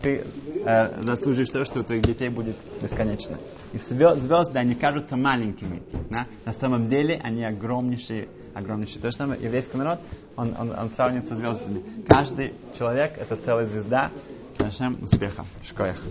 ты 0.00 0.24
э, 0.64 1.02
заслужишь 1.02 1.50
то, 1.50 1.64
что 1.64 1.80
у 1.80 1.82
твоих 1.82 2.02
детей 2.02 2.28
будет 2.28 2.56
бесконечно. 2.80 3.38
И 3.72 3.78
звезд, 3.78 4.22
звезды, 4.22 4.58
они 4.58 4.74
кажутся 4.74 5.16
маленькими. 5.16 5.82
Да? 6.10 6.26
На 6.44 6.52
самом 6.52 6.86
деле 6.86 7.20
они 7.22 7.44
огромнейшие, 7.44 8.28
огромнейшие. 8.58 9.00
То 9.00 9.10
же 9.10 9.16
самое 9.16 9.40
еврейский 9.42 9.76
народ, 9.76 10.00
он, 10.36 10.54
он, 10.58 10.70
он 10.70 10.88
сравнивается 10.88 11.34
со 11.34 11.40
звездами. 11.40 11.82
Каждый 12.06 12.54
человек 12.76 13.16
это 13.18 13.36
целая 13.36 13.66
звезда. 13.66 14.10
Нашем 14.58 15.02
успеха. 15.02 15.46
Шкоях. 15.62 16.02